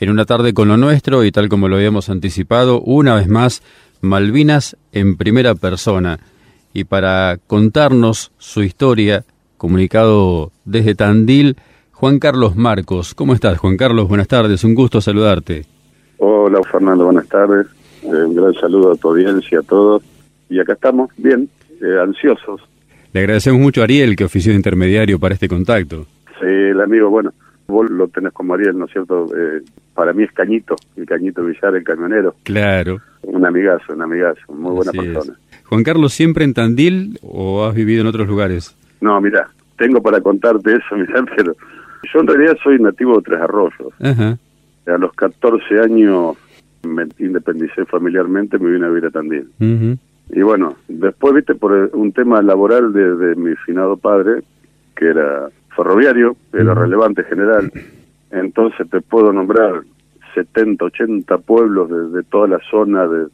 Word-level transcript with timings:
en 0.00 0.10
una 0.10 0.24
tarde 0.24 0.54
con 0.54 0.68
lo 0.68 0.78
nuestro 0.78 1.24
y 1.24 1.30
tal 1.30 1.48
como 1.48 1.68
lo 1.68 1.76
habíamos 1.76 2.08
anticipado, 2.08 2.80
una 2.80 3.14
vez 3.14 3.28
más, 3.28 3.62
Malvinas 4.00 4.76
en 4.92 5.16
primera 5.16 5.54
persona. 5.54 6.18
Y 6.72 6.84
para 6.84 7.38
contarnos 7.46 8.32
su 8.38 8.62
historia, 8.62 9.24
comunicado 9.58 10.52
desde 10.64 10.94
Tandil, 10.94 11.56
Juan 11.92 12.18
Carlos 12.18 12.56
Marcos. 12.56 13.14
¿Cómo 13.14 13.34
estás, 13.34 13.58
Juan 13.58 13.76
Carlos? 13.76 14.08
Buenas 14.08 14.26
tardes, 14.26 14.64
un 14.64 14.74
gusto 14.74 15.02
saludarte. 15.02 15.66
Hola, 16.16 16.60
Fernando, 16.72 17.04
buenas 17.04 17.28
tardes. 17.28 17.66
Eh, 18.02 18.06
un 18.06 18.34
gran 18.34 18.54
saludo 18.54 18.92
a 18.92 18.96
tu 18.96 19.08
audiencia, 19.08 19.58
a 19.58 19.62
todos. 19.62 20.02
Y 20.48 20.58
acá 20.58 20.72
estamos, 20.72 21.10
bien, 21.18 21.50
eh, 21.82 22.00
ansiosos. 22.02 22.62
Le 23.12 23.20
agradecemos 23.20 23.60
mucho 23.60 23.82
a 23.82 23.84
Ariel 23.84 24.16
que 24.16 24.24
ofició 24.24 24.52
de 24.52 24.56
intermediario 24.56 25.18
para 25.18 25.34
este 25.34 25.48
contacto. 25.48 26.06
Sí, 26.40 26.46
el 26.46 26.80
amigo, 26.80 27.10
bueno, 27.10 27.34
vos 27.70 27.90
lo 27.90 28.08
tenés 28.08 28.32
como 28.32 28.54
Ariel, 28.54 28.78
¿no 28.78 28.84
es 28.84 28.92
cierto? 28.92 29.26
Eh, 29.36 29.62
para 29.94 30.12
mí 30.12 30.24
es 30.24 30.32
Cañito, 30.32 30.76
el 30.96 31.06
Cañito 31.06 31.44
Villar, 31.44 31.74
el 31.74 31.84
camionero. 31.84 32.34
Claro. 32.42 33.00
Un 33.22 33.44
amigazo, 33.46 33.92
un 33.92 34.02
amigazo, 34.02 34.40
muy 34.52 34.72
buena 34.72 34.92
persona. 34.92 35.38
Juan 35.64 35.82
Carlos, 35.84 36.12
¿siempre 36.12 36.44
en 36.44 36.54
Tandil 36.54 37.18
o 37.22 37.64
has 37.64 37.74
vivido 37.74 38.00
en 38.02 38.08
otros 38.08 38.26
lugares? 38.26 38.76
No, 39.00 39.20
mira, 39.20 39.48
tengo 39.78 40.02
para 40.02 40.20
contarte 40.20 40.72
eso, 40.72 40.96
mira, 40.96 41.24
pero 41.36 41.54
yo 42.12 42.20
en 42.20 42.26
realidad 42.26 42.56
soy 42.62 42.78
nativo 42.78 43.16
de 43.16 43.22
Tres 43.22 43.40
Arroyos. 43.40 43.92
Ajá. 44.00 44.38
A 44.86 44.98
los 44.98 45.12
14 45.14 45.80
años 45.80 46.36
me 46.82 47.06
independicé 47.18 47.84
familiarmente, 47.84 48.58
me 48.58 48.70
vine 48.70 48.86
a 48.86 48.88
vivir 48.88 49.06
a 49.06 49.10
Tandil. 49.10 49.48
Y 50.32 50.42
bueno, 50.42 50.76
después, 50.88 51.34
viste, 51.34 51.54
por 51.54 51.90
un 51.92 52.12
tema 52.12 52.40
laboral 52.40 52.92
de, 52.92 53.34
mi 53.36 53.54
finado 53.56 53.96
padre, 53.96 54.42
que 54.96 55.06
era 55.06 55.48
ferroviario, 55.74 56.36
era 56.52 56.74
relevante 56.74 57.24
general, 57.24 57.72
entonces 58.30 58.88
te 58.90 59.00
puedo 59.00 59.32
nombrar 59.32 59.82
70, 60.34 60.84
80 60.84 61.38
pueblos 61.38 61.90
de, 61.90 62.18
de 62.18 62.22
toda 62.24 62.48
la 62.48 62.58
zona 62.70 63.06
de 63.06 63.26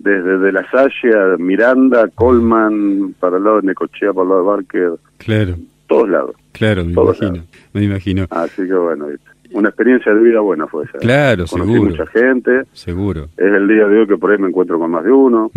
desde 0.00 0.38
de 0.38 0.52
La 0.52 0.68
Salle 0.70 1.36
Miranda, 1.38 2.08
Colman, 2.14 3.14
para 3.20 3.36
el 3.36 3.44
lado 3.44 3.60
de 3.60 3.66
Necochea, 3.68 4.12
para 4.12 4.22
el 4.22 4.28
lado 4.30 4.40
de 4.40 4.46
Barker. 4.48 4.90
Claro. 5.18 5.56
Todos 5.86 6.08
lados. 6.08 6.36
Claro, 6.52 6.84
me 6.84 6.92
imagino. 6.92 7.44
Me 7.74 7.82
imagino. 7.84 8.26
Así 8.30 8.66
que 8.66 8.74
bueno, 8.74 9.06
una 9.52 9.68
experiencia 9.68 10.14
de 10.14 10.22
vida 10.22 10.40
buena 10.40 10.66
fue 10.66 10.84
esa. 10.84 10.98
Claro, 10.98 11.44
Conocí 11.50 11.72
seguro. 11.72 11.90
mucha 11.90 12.06
gente. 12.06 12.62
Seguro. 12.72 13.24
Es 13.36 13.52
el 13.52 13.68
día 13.68 13.86
de 13.86 13.98
hoy 14.00 14.06
que 14.06 14.16
por 14.16 14.30
ahí 14.30 14.38
me 14.38 14.48
encuentro 14.48 14.78
con 14.78 14.90
más 14.90 15.04
de 15.04 15.12
uno. 15.12 15.50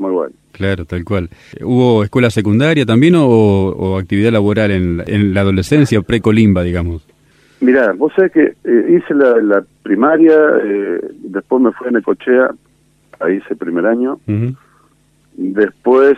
Muy 0.00 0.12
bueno. 0.12 0.34
Claro, 0.52 0.86
tal 0.86 1.04
cual. 1.04 1.28
¿Hubo 1.62 2.02
escuela 2.02 2.30
secundaria 2.30 2.86
también 2.86 3.14
o, 3.16 3.98
actividad 3.98 4.32
laboral 4.32 4.70
en, 4.70 5.02
en 5.06 5.34
la 5.34 5.42
adolescencia, 5.42 6.00
precolimba, 6.00 6.62
digamos? 6.62 7.06
Mirá, 7.60 7.92
vos 7.92 8.10
sabés 8.16 8.32
que 8.32 8.54
eh, 8.64 8.98
hice 8.98 9.14
la, 9.14 9.62
primaria, 9.82 10.34
eh, 10.64 11.00
después 11.24 11.62
me 11.62 11.72
fui 11.72 11.88
a 11.88 11.90
Necochea 11.90 12.50
ahí 13.20 13.36
hice 13.36 13.54
primer 13.54 13.84
año. 13.84 14.18
Después 15.36 16.16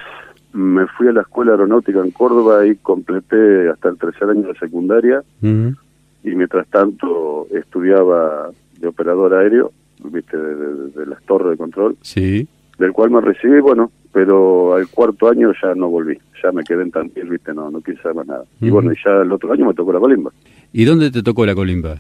me 0.53 0.87
fui 0.87 1.09
a 1.09 1.13
la 1.13 1.23
Escuela 1.23 1.53
Aeronáutica 1.53 1.99
en 1.99 2.13
Córdoba 2.13 2.65
y 2.65 2.77
completé 2.77 3.69
hasta 3.69 3.89
el 3.89 3.99
tercer 3.99 4.31
año 4.31 4.47
de 4.47 4.59
secundaria. 4.59 5.25
Y 5.43 6.31
mientras 6.37 6.69
tanto 6.69 7.49
estudiaba 7.51 8.51
de 8.79 8.87
operador 8.87 9.35
aéreo, 9.35 9.73
viste, 10.05 10.37
de, 10.37 11.07
las 11.07 11.21
torres 11.25 11.51
de 11.51 11.57
control. 11.57 11.97
Sí. 12.03 12.47
Del 12.83 12.93
cual 12.93 13.11
me 13.11 13.21
recibí, 13.21 13.61
bueno, 13.61 13.93
pero 14.13 14.75
al 14.75 14.89
cuarto 14.89 15.29
año 15.29 15.53
ya 15.63 15.73
no 15.77 15.89
volví. 15.89 16.19
Ya 16.43 16.51
me 16.51 16.65
quedé 16.65 16.83
en 16.83 16.91
Tandil, 16.91 17.31
viste, 17.31 17.55
no, 17.55 17.71
no 17.71 17.81
quise 17.81 18.03
saber 18.03 18.17
más 18.17 18.27
nada. 18.27 18.45
Y 18.61 18.71
bueno, 18.71 18.93
y 18.93 18.97
ya 19.05 19.23
el 19.23 19.31
otro 19.31 19.53
año 19.53 19.67
me 19.67 19.75
tocó 19.75 19.93
la 19.93 20.01
colimba. 20.01 20.33
¿Y 20.73 20.85
dónde 20.85 21.13
te 21.13 21.23
tocó 21.23 21.47
la 21.47 21.55
colimba? 21.55 21.99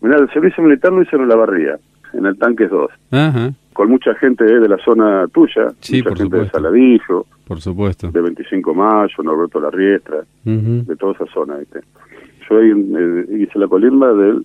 Mira, 0.00 0.16
el 0.16 0.30
servicio 0.32 0.62
militar 0.62 0.90
lo 0.90 1.02
hice 1.02 1.16
en 1.16 1.28
la 1.28 1.36
barría, 1.36 1.78
en 2.14 2.24
el 2.24 2.38
tanque 2.38 2.66
2. 2.66 2.90
Ajá 3.10 3.52
con 3.72 3.88
mucha 3.88 4.14
gente 4.14 4.44
de 4.44 4.68
la 4.68 4.76
zona 4.78 5.26
tuya, 5.28 5.72
sí, 5.80 6.02
mucha 6.02 6.16
gente 6.16 6.36
de 6.36 6.48
Saladillo, 6.50 7.26
por 7.46 7.60
supuesto, 7.60 8.10
de 8.10 8.20
25 8.20 8.74
Mayo, 8.74 9.22
Norberto 9.22 9.60
La 9.60 9.70
Riestra, 9.70 10.24
de 10.44 10.96
toda 10.96 11.12
esa 11.12 11.26
zona. 11.32 11.56
¿viste? 11.56 11.80
Yo 12.48 12.58
ahí, 12.58 12.70
eh, 12.70 13.26
hice 13.40 13.58
la 13.58 13.68
colimba 13.68 14.12
del 14.12 14.44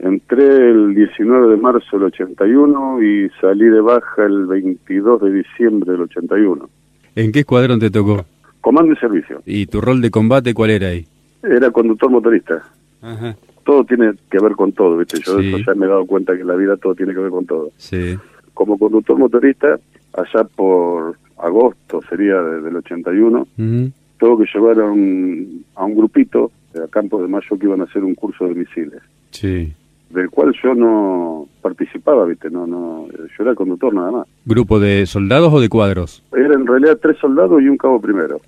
entré 0.00 0.70
el 0.70 0.94
19 0.94 1.48
de 1.48 1.56
marzo 1.56 1.98
del 1.98 2.04
81 2.04 3.02
y 3.02 3.30
salí 3.40 3.66
de 3.66 3.80
baja 3.80 4.24
el 4.24 4.46
22 4.46 5.22
de 5.22 5.32
diciembre 5.32 5.92
del 5.92 6.02
81. 6.02 6.68
¿En 7.16 7.32
qué 7.32 7.40
escuadrón 7.40 7.80
te 7.80 7.90
tocó? 7.90 8.24
Comando 8.60 8.92
y 8.92 8.96
servicio. 8.96 9.42
¿Y 9.46 9.66
tu 9.66 9.80
rol 9.80 10.00
de 10.00 10.10
combate 10.10 10.54
cuál 10.54 10.70
era 10.70 10.88
ahí? 10.88 11.06
Era 11.42 11.70
conductor 11.70 12.10
motorista. 12.10 12.62
Ajá. 13.00 13.36
Todo 13.64 13.84
tiene 13.84 14.12
que 14.30 14.38
ver 14.38 14.52
con 14.52 14.72
todo, 14.72 14.98
¿viste? 14.98 15.20
Yo 15.20 15.38
eso 15.38 15.58
ya 15.58 15.74
me 15.74 15.86
he 15.86 15.88
dado 15.88 16.04
cuenta 16.06 16.34
que 16.34 16.42
en 16.42 16.48
la 16.48 16.56
vida 16.56 16.76
todo 16.76 16.94
tiene 16.94 17.14
que 17.14 17.20
ver 17.20 17.30
con 17.30 17.46
todo. 17.46 17.70
Sí 17.76 18.16
como 18.60 18.76
conductor 18.76 19.18
motorista, 19.18 19.80
allá 20.12 20.44
por 20.44 21.16
agosto 21.38 22.02
sería 22.10 22.34
del 22.42 22.76
81, 22.76 23.46
tengo 23.56 24.38
que 24.38 24.44
llevar 24.52 24.78
a 24.80 24.84
un, 24.84 25.64
a 25.74 25.86
un 25.86 25.96
grupito 25.96 26.52
a 26.74 26.86
Campos 26.88 27.22
de 27.22 27.28
Mayo 27.28 27.58
que 27.58 27.64
iban 27.64 27.80
a 27.80 27.84
hacer 27.84 28.04
un 28.04 28.14
curso 28.14 28.46
de 28.46 28.54
misiles. 28.54 29.00
Sí. 29.30 29.72
Del 30.10 30.28
cual 30.28 30.52
yo 30.62 30.74
no 30.74 31.46
participaba, 31.62 32.24
¿viste? 32.24 32.50
No, 32.50 32.66
no, 32.66 33.06
yo 33.08 33.44
era 33.44 33.54
conductor 33.54 33.94
nada 33.94 34.10
más. 34.10 34.26
¿Grupo 34.44 34.80
de 34.80 35.06
soldados 35.06 35.52
o 35.52 35.60
de 35.60 35.68
cuadros? 35.68 36.22
Era 36.32 36.54
en 36.54 36.66
realidad 36.66 36.98
tres 37.00 37.16
soldados 37.18 37.62
y 37.62 37.68
un 37.68 37.76
cabo 37.76 38.00
primero. 38.00 38.40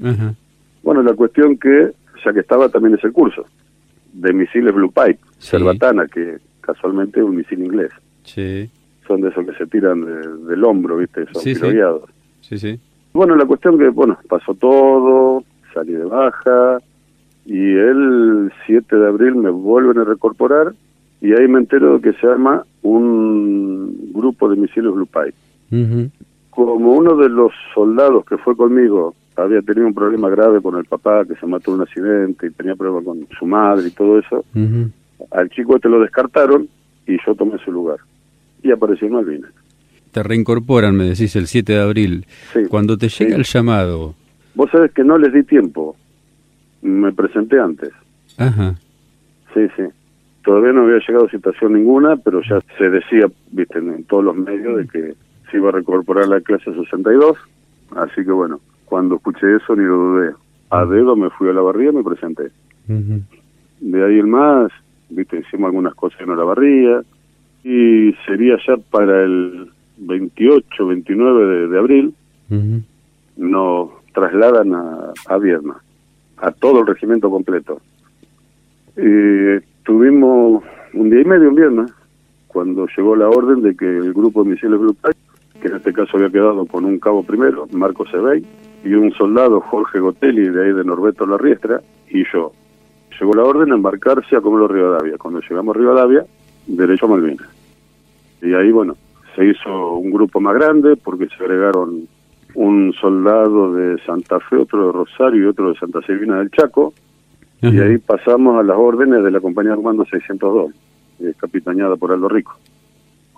Bueno, 0.82 1.02
la 1.02 1.14
cuestión 1.14 1.56
que, 1.56 1.92
ya 2.24 2.32
que 2.32 2.40
estaba 2.40 2.68
también 2.68 2.94
ese 2.96 3.12
curso, 3.12 3.46
de 4.12 4.32
misiles 4.32 4.74
Blue 4.74 4.90
Pipe, 4.92 5.20
Cerbatana, 5.38 6.06
que 6.08 6.38
casualmente 6.60 7.20
es 7.20 7.26
un 7.26 7.36
misil 7.36 7.62
inglés. 7.62 7.92
Sí 8.24 8.68
son 9.06 9.20
de 9.20 9.28
esos 9.28 9.44
que 9.46 9.54
se 9.54 9.66
tiran 9.66 10.04
del 10.46 10.64
hombro, 10.64 10.96
¿viste? 10.98 11.26
Son 11.32 11.42
sí, 11.42 11.54
Sí. 12.40 12.58
sí, 12.58 12.80
Bueno, 13.12 13.36
la 13.36 13.44
cuestión 13.44 13.78
que, 13.78 13.88
bueno, 13.88 14.18
pasó 14.28 14.54
todo, 14.54 15.44
salí 15.74 15.92
de 15.92 16.04
baja, 16.04 16.78
y 17.44 17.74
el 17.74 18.52
7 18.66 18.96
de 18.96 19.06
abril 19.06 19.34
me 19.36 19.50
vuelven 19.50 19.98
a 19.98 20.04
recorporar, 20.04 20.72
y 21.22 21.32
ahí 21.32 21.48
me 21.48 21.60
entero 21.60 21.98
de 21.98 22.00
que 22.02 22.18
se 22.18 22.26
arma 22.26 22.66
un 22.82 24.12
grupo 24.12 24.50
de 24.50 24.56
misiles 24.56 24.92
Blue 24.92 25.06
Pipe. 25.06 25.34
Como 26.50 26.92
uno 26.92 27.16
de 27.16 27.30
los 27.30 27.52
soldados 27.74 28.26
que 28.26 28.36
fue 28.36 28.56
conmigo 28.56 29.14
había 29.36 29.62
tenido 29.62 29.86
un 29.86 29.94
problema 29.94 30.28
grave 30.28 30.60
con 30.60 30.76
el 30.76 30.84
papá, 30.84 31.24
que 31.24 31.36
se 31.36 31.46
mató 31.46 31.70
en 31.70 31.76
un 31.76 31.82
accidente, 31.82 32.48
y 32.48 32.50
tenía 32.50 32.74
problemas 32.74 33.04
con 33.04 33.26
su 33.38 33.46
madre 33.46 33.88
y 33.88 33.90
todo 33.92 34.18
eso, 34.18 34.44
al 35.30 35.48
chico 35.48 35.76
este 35.76 35.88
lo 35.88 36.00
descartaron, 36.00 36.68
y 37.06 37.16
yo 37.24 37.34
tomé 37.34 37.56
su 37.64 37.72
lugar 37.72 37.98
y 38.62 38.70
apareció 38.70 39.06
en 39.06 39.14
Malvinas. 39.14 39.50
Te 40.10 40.22
reincorporan, 40.22 40.94
me 40.94 41.04
decís, 41.04 41.34
el 41.36 41.46
7 41.46 41.72
de 41.72 41.80
abril. 41.80 42.26
Sí, 42.52 42.60
Cuando 42.68 42.98
te 42.98 43.08
llega 43.08 43.36
el 43.36 43.44
llamado... 43.44 44.14
Vos 44.54 44.70
sabés 44.70 44.92
que 44.92 45.02
no 45.02 45.16
les 45.16 45.32
di 45.32 45.42
tiempo. 45.42 45.96
Me 46.82 47.12
presenté 47.12 47.58
antes. 47.58 47.90
Ajá. 48.36 48.74
Sí, 49.54 49.60
sí. 49.76 49.84
Todavía 50.44 50.72
no 50.72 50.82
había 50.82 50.98
llegado 51.06 51.28
situación 51.28 51.74
ninguna, 51.74 52.16
pero 52.16 52.40
ya 52.42 52.60
se 52.76 52.90
decía, 52.90 53.26
viste, 53.50 53.78
en, 53.78 54.04
todos 54.04 54.24
los 54.24 54.36
medios 54.36 54.76
de 54.78 54.88
que 54.88 55.14
se 55.50 55.56
iba 55.56 55.68
a 55.68 55.72
recorporar 55.72 56.26
la 56.26 56.40
clase 56.40 56.72
62. 56.74 57.36
Así 57.96 58.24
que 58.24 58.32
bueno, 58.32 58.60
cuando 58.84 59.16
escuché 59.16 59.56
eso 59.56 59.76
ni 59.76 59.84
lo 59.84 59.96
dudé. 59.96 60.32
A 60.70 60.84
dedo 60.86 61.14
me 61.16 61.30
fui 61.30 61.48
a 61.48 61.52
la 61.52 61.60
barría 61.60 61.90
y 61.90 61.94
me 61.94 62.02
presenté. 62.02 62.50
De 62.88 64.04
ahí 64.04 64.18
el 64.18 64.26
más, 64.26 64.72
viste, 65.10 65.38
hicimos 65.38 65.66
algunas 65.66 65.94
cosas 65.94 66.20
en 66.20 66.36
la 66.36 66.44
barría, 66.44 67.02
y 67.62 68.14
sería 68.26 68.56
ya 68.66 68.76
para 68.90 69.22
el 69.22 69.70
28, 69.98 70.86
29 70.86 71.68
de, 71.68 71.78
abril, 71.78 72.14
nos 73.36 73.90
trasladan 74.12 74.74
a, 74.74 75.12
a 75.28 75.38
a 76.38 76.50
todo 76.50 76.80
el 76.80 76.86
regimiento 76.86 77.30
completo. 77.30 77.80
Y 78.96 79.62
tuvimos 79.84 80.62
un 80.94 81.10
día 81.10 81.20
y 81.20 81.24
medio 81.24 81.48
en 81.48 81.54
Vierna, 81.54 81.86
cuando 82.48 82.86
llegó 82.96 83.16
la 83.16 83.28
orden 83.28 83.62
de 83.62 83.76
que 83.76 83.86
el 83.86 84.12
grupo 84.12 84.44
de 84.44 84.50
misiles 84.50 84.78
Blue 84.78 84.96
que 85.60 85.68
en 85.68 85.76
este 85.76 85.92
caso 85.92 86.16
había 86.16 86.30
quedado 86.30 86.66
con 86.66 86.84
un 86.84 86.98
cabo 86.98 87.22
primero, 87.22 87.66
Marco 87.72 88.04
Sebey, 88.06 88.44
y 88.84 88.94
un 88.94 89.12
soldado, 89.12 89.60
Jorge 89.60 90.00
Gotelli, 90.00 90.48
de 90.48 90.64
ahí 90.64 90.72
de 90.72 90.84
Norberto 90.84 91.24
La 91.24 91.38
Riestra, 91.38 91.80
y 92.10 92.24
yo. 92.32 92.52
Llegó 93.18 93.34
la 93.34 93.44
orden 93.44 93.70
a 93.70 93.76
embarcarse 93.76 94.36
a 94.36 94.40
Comelo 94.40 94.66
Rivadavia. 94.66 95.16
Cuando 95.18 95.40
llegamos 95.40 95.76
a 95.76 95.78
Rivadavia, 95.78 96.26
derecho 96.66 97.06
a 97.06 97.10
Malvinas. 97.10 97.48
Y 98.42 98.52
ahí, 98.54 98.72
bueno, 98.72 98.96
se 99.36 99.44
hizo 99.44 99.94
un 99.94 100.10
grupo 100.10 100.40
más 100.40 100.54
grande 100.54 100.96
porque 100.96 101.28
se 101.28 101.44
agregaron 101.44 102.08
un 102.54 102.92
soldado 103.00 103.72
de 103.72 103.98
Santa 104.04 104.40
Fe, 104.40 104.56
otro 104.56 104.86
de 104.86 104.92
Rosario 104.92 105.44
y 105.44 105.46
otro 105.46 105.72
de 105.72 105.78
Santa 105.78 106.02
Silvina 106.02 106.38
del 106.38 106.50
Chaco. 106.50 106.92
Y 107.62 107.78
ahí 107.78 107.98
pasamos 107.98 108.58
a 108.58 108.62
las 108.64 108.76
órdenes 108.76 109.22
de 109.22 109.30
la 109.30 109.40
compañía 109.40 109.76
Comando 109.76 110.04
602, 110.04 110.72
eh, 111.20 111.32
capitaneada 111.38 111.94
por 111.96 112.12
Aldo 112.12 112.28
Rico. 112.28 112.58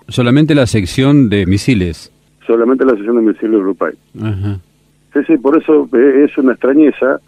¿Solamente 0.08 0.54
la 0.54 0.66
sección 0.66 1.28
de 1.28 1.44
misiles? 1.44 2.10
Solamente 2.46 2.84
la 2.84 2.92
sección 2.92 3.16
de 3.16 3.32
misiles 3.32 3.60
Grupay. 3.60 3.92
Sí, 5.12 5.20
sí, 5.26 5.36
por 5.36 5.60
eso 5.60 5.88
eh, 5.92 6.24
es 6.24 6.36
una 6.38 6.52
extrañeza 6.52 7.20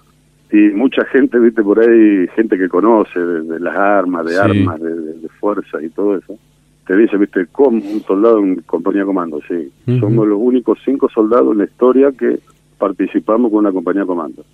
y 0.51 0.75
mucha 0.75 1.05
gente, 1.07 1.39
viste, 1.39 1.63
por 1.63 1.81
ahí, 1.81 2.27
gente 2.35 2.57
que 2.57 2.69
conoce 2.69 3.19
de, 3.19 3.61
las 3.61 3.77
armas, 3.77 4.27
de 4.27 4.39
armas, 4.39 4.81
de, 4.81 4.95
de, 4.95 5.29
fuerza 5.41 5.83
y 5.83 5.89
todo 5.91 6.17
eso, 6.17 6.39
te 6.87 6.97
dice, 6.97 7.17
viste, 7.17 7.47
como 7.53 7.79
un 7.79 8.01
soldado 8.07 8.39
en 8.39 8.57
compañía 8.63 9.01
de 9.01 9.07
comando, 9.07 9.41
sí. 9.49 9.71
Somos 9.99 10.27
los 10.27 10.39
únicos 10.41 10.79
cinco 10.85 11.09
soldados 11.13 11.53
en 11.53 11.59
la 11.59 11.65
historia 11.65 12.13
que 12.13 12.39
participamos 12.79 13.51
con 13.51 13.61
una 13.61 13.73
compañía 13.73 14.03
de 14.03 14.07
comando. 14.07 14.45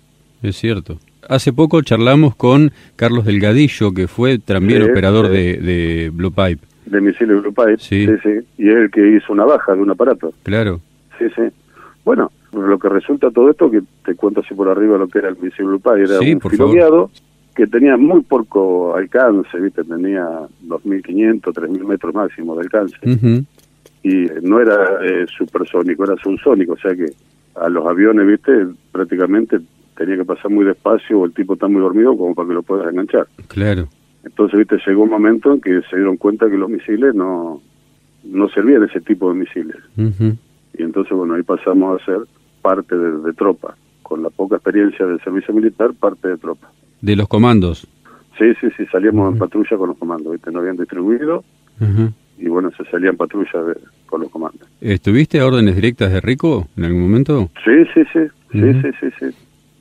Es 0.41 0.57
cierto. 0.57 0.97
Hace 1.29 1.53
poco 1.53 1.81
charlamos 1.81 2.35
con 2.35 2.71
Carlos 2.95 3.25
Delgadillo, 3.25 3.93
que 3.93 4.07
fue 4.07 4.39
también 4.39 4.83
operador 4.83 5.29
De, 5.29 5.57
de 5.57 6.11
Blue 6.13 6.31
Pipe. 6.31 6.65
De 6.85 7.01
misiles 7.01 7.41
Blue 7.41 7.53
Pipe, 7.53 7.77
sí. 7.77 8.07
sí, 8.21 8.29
Y 8.57 8.69
es 8.69 8.75
el 8.75 8.91
que 8.91 9.15
hizo 9.15 9.31
una 9.33 9.45
baja 9.45 9.73
de 9.73 9.81
un 9.81 9.91
aparato. 9.91 10.33
Claro. 10.43 10.81
Sí, 11.17 11.25
sí. 11.35 11.43
Bueno, 12.03 12.31
lo 12.51 12.77
que 12.77 12.89
resulta 12.89 13.31
todo 13.31 13.49
esto, 13.49 13.71
que 13.71 13.81
te 14.05 14.15
cuento 14.15 14.41
así 14.41 14.53
por 14.53 14.67
arriba 14.67 14.97
lo 14.97 15.07
que 15.07 15.19
era 15.19 15.29
el 15.29 15.37
misil 15.37 15.65
Blue 15.65 15.79
Pipe, 15.79 16.03
era 16.03 16.19
un 16.19 16.41
filogueado 16.41 17.09
que 17.55 17.67
tenía 17.67 17.97
muy 17.97 18.21
poco 18.21 18.95
alcance, 18.95 19.59
¿viste? 19.59 19.83
Tenía 19.83 20.25
2.500, 20.67 21.41
3.000 21.41 21.85
metros 21.85 22.13
máximo 22.13 22.55
de 22.55 22.61
alcance. 22.61 22.97
Y 24.01 24.25
no 24.41 24.59
era 24.59 24.99
eh, 25.03 25.25
supersónico, 25.37 26.03
era 26.03 26.15
subsónico, 26.17 26.73
o 26.73 26.77
sea 26.77 26.95
que 26.95 27.05
a 27.55 27.69
los 27.69 27.85
aviones, 27.85 28.27
¿viste? 28.27 28.67
Prácticamente 28.91 29.59
tenía 29.95 30.17
que 30.17 30.25
pasar 30.25 30.51
muy 30.51 30.65
despacio 30.65 31.19
o 31.19 31.25
el 31.25 31.33
tipo 31.33 31.53
está 31.53 31.67
muy 31.67 31.81
dormido 31.81 32.17
como 32.17 32.35
para 32.35 32.47
que 32.47 32.53
lo 32.53 32.63
puedas 32.63 32.89
enganchar. 32.89 33.27
Claro. 33.47 33.87
Entonces, 34.23 34.59
viste, 34.59 34.77
llegó 34.85 35.03
un 35.03 35.09
momento 35.09 35.53
en 35.53 35.61
que 35.61 35.81
se 35.89 35.97
dieron 35.97 36.17
cuenta 36.17 36.49
que 36.49 36.57
los 36.57 36.69
misiles 36.69 37.13
no, 37.13 37.61
no 38.23 38.49
servían 38.49 38.83
ese 38.83 39.01
tipo 39.01 39.29
de 39.29 39.39
misiles. 39.39 39.77
Y 39.97 40.81
entonces, 40.81 41.15
bueno, 41.15 41.35
ahí 41.35 41.43
pasamos 41.43 42.01
a 42.01 42.05
ser 42.05 42.19
parte 42.61 42.95
de, 42.97 43.33
tropa. 43.33 43.75
Con 44.01 44.23
la 44.23 44.29
poca 44.29 44.55
experiencia 44.55 45.05
del 45.05 45.19
servicio 45.21 45.53
militar, 45.53 45.93
parte 45.93 46.27
de 46.27 46.37
tropa. 46.37 46.71
¿De 47.01 47.15
los 47.15 47.27
comandos? 47.27 47.87
Sí, 48.37 48.53
sí, 48.59 48.67
sí, 48.77 48.85
salíamos 48.91 49.33
en 49.33 49.39
patrulla 49.39 49.77
con 49.77 49.89
los 49.89 49.97
comandos, 49.97 50.33
¿viste? 50.33 50.51
No 50.51 50.59
habían 50.59 50.77
distribuido. 50.77 51.43
Y 52.37 52.47
bueno, 52.47 52.71
se 52.77 52.83
salían 52.85 53.15
patrullas 53.17 53.77
con 54.05 54.21
los 54.21 54.29
comandos. 54.29 54.67
¿Estuviste 54.81 55.39
a 55.39 55.45
órdenes 55.45 55.75
directas 55.75 56.11
de 56.11 56.21
Rico 56.21 56.67
en 56.77 56.85
algún 56.85 57.01
momento? 57.01 57.49
Sí, 57.63 57.85
sí, 57.93 58.01
sí. 58.11 58.19
Sí, 58.51 58.73
sí, 58.81 58.89
sí, 58.99 59.07
sí. 59.19 59.35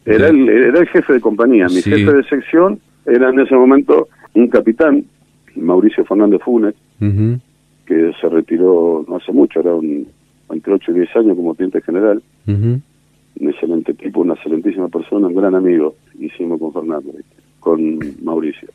Era 0.05 0.29
el, 0.29 0.49
era 0.49 0.81
el 0.81 0.89
jefe 0.89 1.13
de 1.13 1.21
compañía. 1.21 1.67
Mi 1.67 1.81
jefe 1.83 2.13
de 2.13 2.25
sección 2.25 2.81
era 3.07 3.31
en 3.31 3.41
ese 3.41 3.55
momento 3.55 4.09
un 4.35 4.49
capitán, 4.49 5.05
Mauricio 5.57 6.05
Fernández 6.05 6.41
Funes, 6.45 6.75
que 6.99 8.13
se 8.21 8.29
retiró 8.29 9.05
no 9.09 9.17
hace 9.17 9.33
mucho, 9.33 9.61
era 9.61 9.75
un, 9.75 10.07
entre 10.51 10.75
8 10.75 10.93
y 10.93 10.95
10 10.95 11.17
años 11.17 11.37
como 11.37 11.55
teniente 11.55 11.81
general. 11.83 12.23
Un 12.47 13.49
excelente 13.49 13.95
tipo, 13.95 14.21
una 14.21 14.35
excelentísima 14.35 14.89
persona, 14.89 15.29
un 15.29 15.35
gran 15.35 15.55
amigo. 15.55 15.95
Hicimos 16.19 16.61
con 16.61 16.73
Fernando, 16.73 17.13
con 17.61 17.99
Mauricio. 18.23 18.69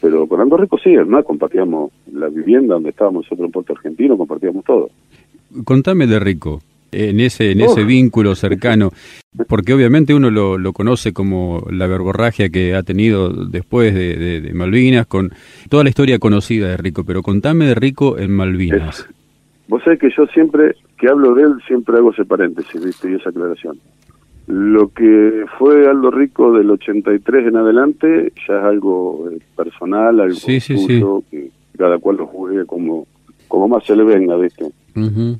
Pero 0.00 0.26
con 0.26 0.40
Ando 0.40 0.56
Rico 0.56 0.78
sí, 0.78 0.94
además 0.94 1.24
compartíamos 1.24 1.90
la 2.12 2.28
vivienda 2.28 2.74
donde 2.74 2.90
estábamos 2.90 3.24
nosotros 3.24 3.46
en 3.46 3.52
Puerto 3.52 3.72
Argentino, 3.72 4.18
compartíamos 4.18 4.64
todo. 4.64 4.90
Contame 5.64 6.06
de 6.06 6.20
Rico 6.20 6.60
en 6.94 7.20
ese 7.20 7.52
en 7.52 7.60
ese 7.60 7.84
vínculo 7.84 8.34
cercano 8.34 8.90
porque 9.48 9.74
obviamente 9.74 10.14
uno 10.14 10.30
lo, 10.30 10.58
lo, 10.58 10.72
conoce 10.72 11.12
como 11.12 11.66
la 11.70 11.86
verborragia 11.86 12.48
que 12.50 12.74
ha 12.74 12.82
tenido 12.82 13.30
después 13.30 13.92
de, 13.94 14.50
Malvinas 14.54 15.06
con 15.06 15.32
toda 15.68 15.82
la 15.82 15.88
historia 15.88 16.18
conocida 16.18 16.68
de 16.68 16.76
Rico 16.76 17.04
pero 17.04 17.22
contame 17.22 17.66
de 17.66 17.74
Rico 17.74 18.18
en 18.18 18.30
Malvinas. 18.30 19.08
Vos 19.66 19.82
sabés 19.82 19.98
que 19.98 20.10
yo 20.16 20.26
siempre 20.26 20.76
que 20.98 21.08
hablo 21.08 21.34
de 21.34 21.42
él 21.42 21.54
siempre 21.66 21.96
hago 21.96 22.12
ese 22.12 22.24
paréntesis 22.24 22.82
¿viste? 22.84 23.10
y 23.10 23.14
esa 23.14 23.30
aclaración. 23.30 23.78
Lo 24.46 24.88
que 24.88 25.44
fue 25.58 25.88
Aldo 25.88 26.10
Rico 26.10 26.52
del 26.52 26.70
83 26.70 27.48
en 27.48 27.56
adelante 27.56 28.32
ya 28.46 28.58
es 28.58 28.64
algo 28.64 29.30
eh, 29.30 29.38
personal 29.56 30.20
algo 30.20 30.34
sí, 30.34 30.58
que 31.30 31.50
cada 31.76 31.98
cual 31.98 32.18
lo 32.18 32.26
juegue 32.26 32.66
como 32.66 33.06
como 33.48 33.68
más 33.68 33.84
se 33.84 33.96
le 33.96 34.04
venga 34.04 34.36
viste 34.36 34.66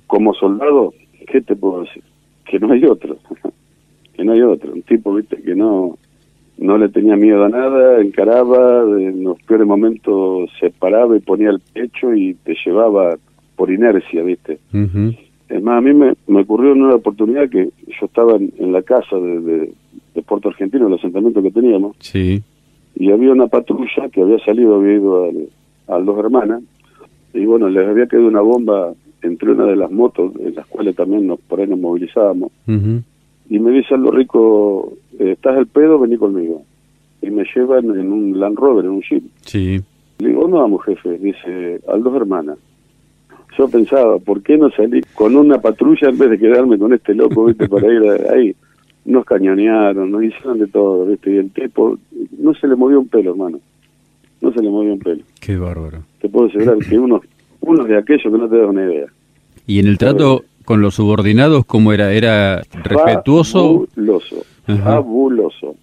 como 0.06 0.34
soldado 0.34 0.92
¿qué 1.24 1.40
te 1.40 1.56
puedo 1.56 1.82
decir? 1.82 2.02
Que 2.44 2.58
no 2.58 2.72
hay 2.72 2.84
otro, 2.84 3.16
que 4.14 4.24
no 4.24 4.32
hay 4.32 4.42
otro. 4.42 4.72
Un 4.72 4.82
tipo, 4.82 5.14
viste, 5.14 5.40
que 5.42 5.54
no 5.54 5.98
no 6.58 6.78
le 6.78 6.88
tenía 6.88 7.16
miedo 7.16 7.44
a 7.44 7.48
nada, 7.48 8.00
encaraba, 8.00 8.82
en 8.98 9.24
los 9.24 9.40
peores 9.42 9.66
momentos 9.66 10.50
se 10.60 10.70
paraba 10.70 11.16
y 11.16 11.20
ponía 11.20 11.50
el 11.50 11.60
pecho 11.60 12.14
y 12.14 12.34
te 12.34 12.54
llevaba 12.64 13.16
por 13.56 13.70
inercia, 13.70 14.22
viste. 14.22 14.58
Es 15.48 15.62
más, 15.62 15.78
a 15.78 15.80
mí 15.80 15.92
me, 15.92 16.14
me 16.26 16.42
ocurrió 16.42 16.72
en 16.72 16.82
una 16.82 16.94
oportunidad 16.94 17.48
que 17.48 17.70
yo 17.86 18.06
estaba 18.06 18.36
en, 18.36 18.72
la 18.72 18.82
casa 18.82 19.16
de, 19.16 19.72
de, 20.14 20.22
Puerto 20.22 20.48
Argentino, 20.48 20.86
el 20.86 20.94
asentamiento 20.94 21.42
que 21.42 21.50
teníamos, 21.50 21.96
sí. 21.98 22.42
y 22.94 23.10
había 23.10 23.32
una 23.32 23.48
patrulla 23.48 24.08
que 24.10 24.22
había 24.22 24.38
salido, 24.38 24.76
había 24.76 24.94
ido 24.94 25.30
a 25.88 25.98
dos 25.98 26.18
hermanas, 26.18 26.62
y 27.34 27.44
bueno, 27.44 27.68
les 27.68 27.86
había 27.86 28.06
quedado 28.06 28.28
una 28.28 28.40
bomba 28.40 28.94
entre 29.24 29.52
una 29.52 29.64
de 29.64 29.76
las 29.76 29.90
motos 29.90 30.32
en 30.38 30.54
las 30.54 30.66
cuales 30.66 30.94
también 30.94 31.26
nos 31.26 31.40
por 31.40 31.60
ahí 31.60 31.66
nos 31.66 31.78
movilizábamos 31.78 32.52
y 32.66 33.58
me 33.58 33.70
dice 33.70 33.94
Aldo 33.94 34.10
Rico 34.10 34.92
eh, 35.18 35.32
estás 35.32 35.56
al 35.56 35.66
pedo 35.66 35.98
vení 35.98 36.16
conmigo 36.16 36.62
y 37.22 37.30
me 37.30 37.44
llevan 37.54 37.84
en 37.98 38.12
un 38.12 38.38
Land 38.38 38.58
Rover 38.58 38.84
en 38.84 38.90
un 38.92 39.02
Jeep. 39.02 39.24
Sí. 39.42 39.80
Le 40.18 40.28
digo 40.28 40.48
no 40.48 40.58
vamos 40.58 40.84
jefe 40.84 41.18
dice 41.18 41.80
dos 41.80 42.14
hermanas 42.14 42.58
yo 43.56 43.68
pensaba 43.68 44.18
por 44.18 44.42
qué 44.42 44.56
no 44.56 44.70
salí 44.70 45.00
con 45.14 45.36
una 45.36 45.60
patrulla 45.60 46.08
en 46.08 46.18
vez 46.18 46.30
de 46.30 46.38
quedarme 46.38 46.78
con 46.78 46.92
este 46.92 47.14
loco 47.14 47.44
viste 47.46 47.68
para 47.68 47.92
ir 47.92 48.02
ahí 48.32 48.54
nos 49.04 49.24
cañonearon 49.24 50.10
nos 50.10 50.24
hicieron 50.24 50.58
de 50.58 50.66
todo 50.66 51.06
viste 51.06 51.32
y 51.32 51.36
el 51.36 51.50
tipo 51.50 51.98
no 52.38 52.54
se 52.54 52.68
le 52.68 52.76
movió 52.76 53.00
un 53.00 53.08
pelo 53.08 53.30
hermano. 53.30 53.58
No 54.40 54.52
se 54.52 54.62
le 54.62 54.68
movió 54.68 54.92
un 54.92 54.98
pelo. 54.98 55.22
Qué 55.40 55.56
bárbaro. 55.56 56.04
Te 56.20 56.28
puedo 56.28 56.48
asegurar 56.48 56.78
que 56.78 56.98
uno 56.98 57.22
uno 57.66 57.84
de 57.84 57.96
aquellos 57.98 58.22
que 58.22 58.38
no 58.38 58.48
te 58.48 58.58
da 58.58 58.66
una 58.66 58.84
idea. 58.84 59.06
¿Y 59.66 59.78
en 59.78 59.86
el 59.86 59.98
trato 59.98 60.44
con 60.64 60.80
los 60.80 60.94
subordinados 60.94 61.64
cómo 61.66 61.92
era? 61.92 62.12
¿Era 62.12 62.62
respetuoso? 62.82 63.86
Fabuloso, 63.94 64.44
fabuloso. 64.66 65.76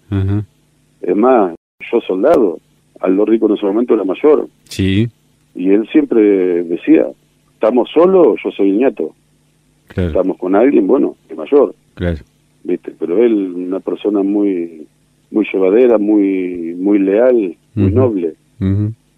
Es 1.00 1.16
más, 1.16 1.54
yo 1.90 2.00
soldado, 2.00 2.58
Aldo 3.00 3.24
Rico 3.24 3.46
en 3.46 3.54
ese 3.54 3.66
momento 3.66 3.94
era 3.94 4.04
mayor. 4.04 4.48
Sí. 4.64 5.08
Y 5.54 5.70
él 5.70 5.88
siempre 5.90 6.62
decía, 6.64 7.06
¿estamos 7.54 7.90
solos? 7.92 8.38
Yo 8.42 8.50
soy 8.52 8.72
nieto. 8.72 9.14
Estamos 9.94 10.38
con 10.38 10.54
alguien, 10.54 10.86
bueno, 10.86 11.16
es 11.28 11.36
mayor. 11.36 11.74
Claro. 11.94 12.18
¿Viste? 12.64 12.94
Pero 12.98 13.22
él, 13.22 13.52
una 13.54 13.80
persona 13.80 14.22
muy 14.22 14.86
muy 15.30 15.46
llevadera, 15.52 15.98
muy 15.98 16.74
muy 16.78 16.98
leal, 16.98 17.56
muy 17.74 17.90
noble. 17.90 18.34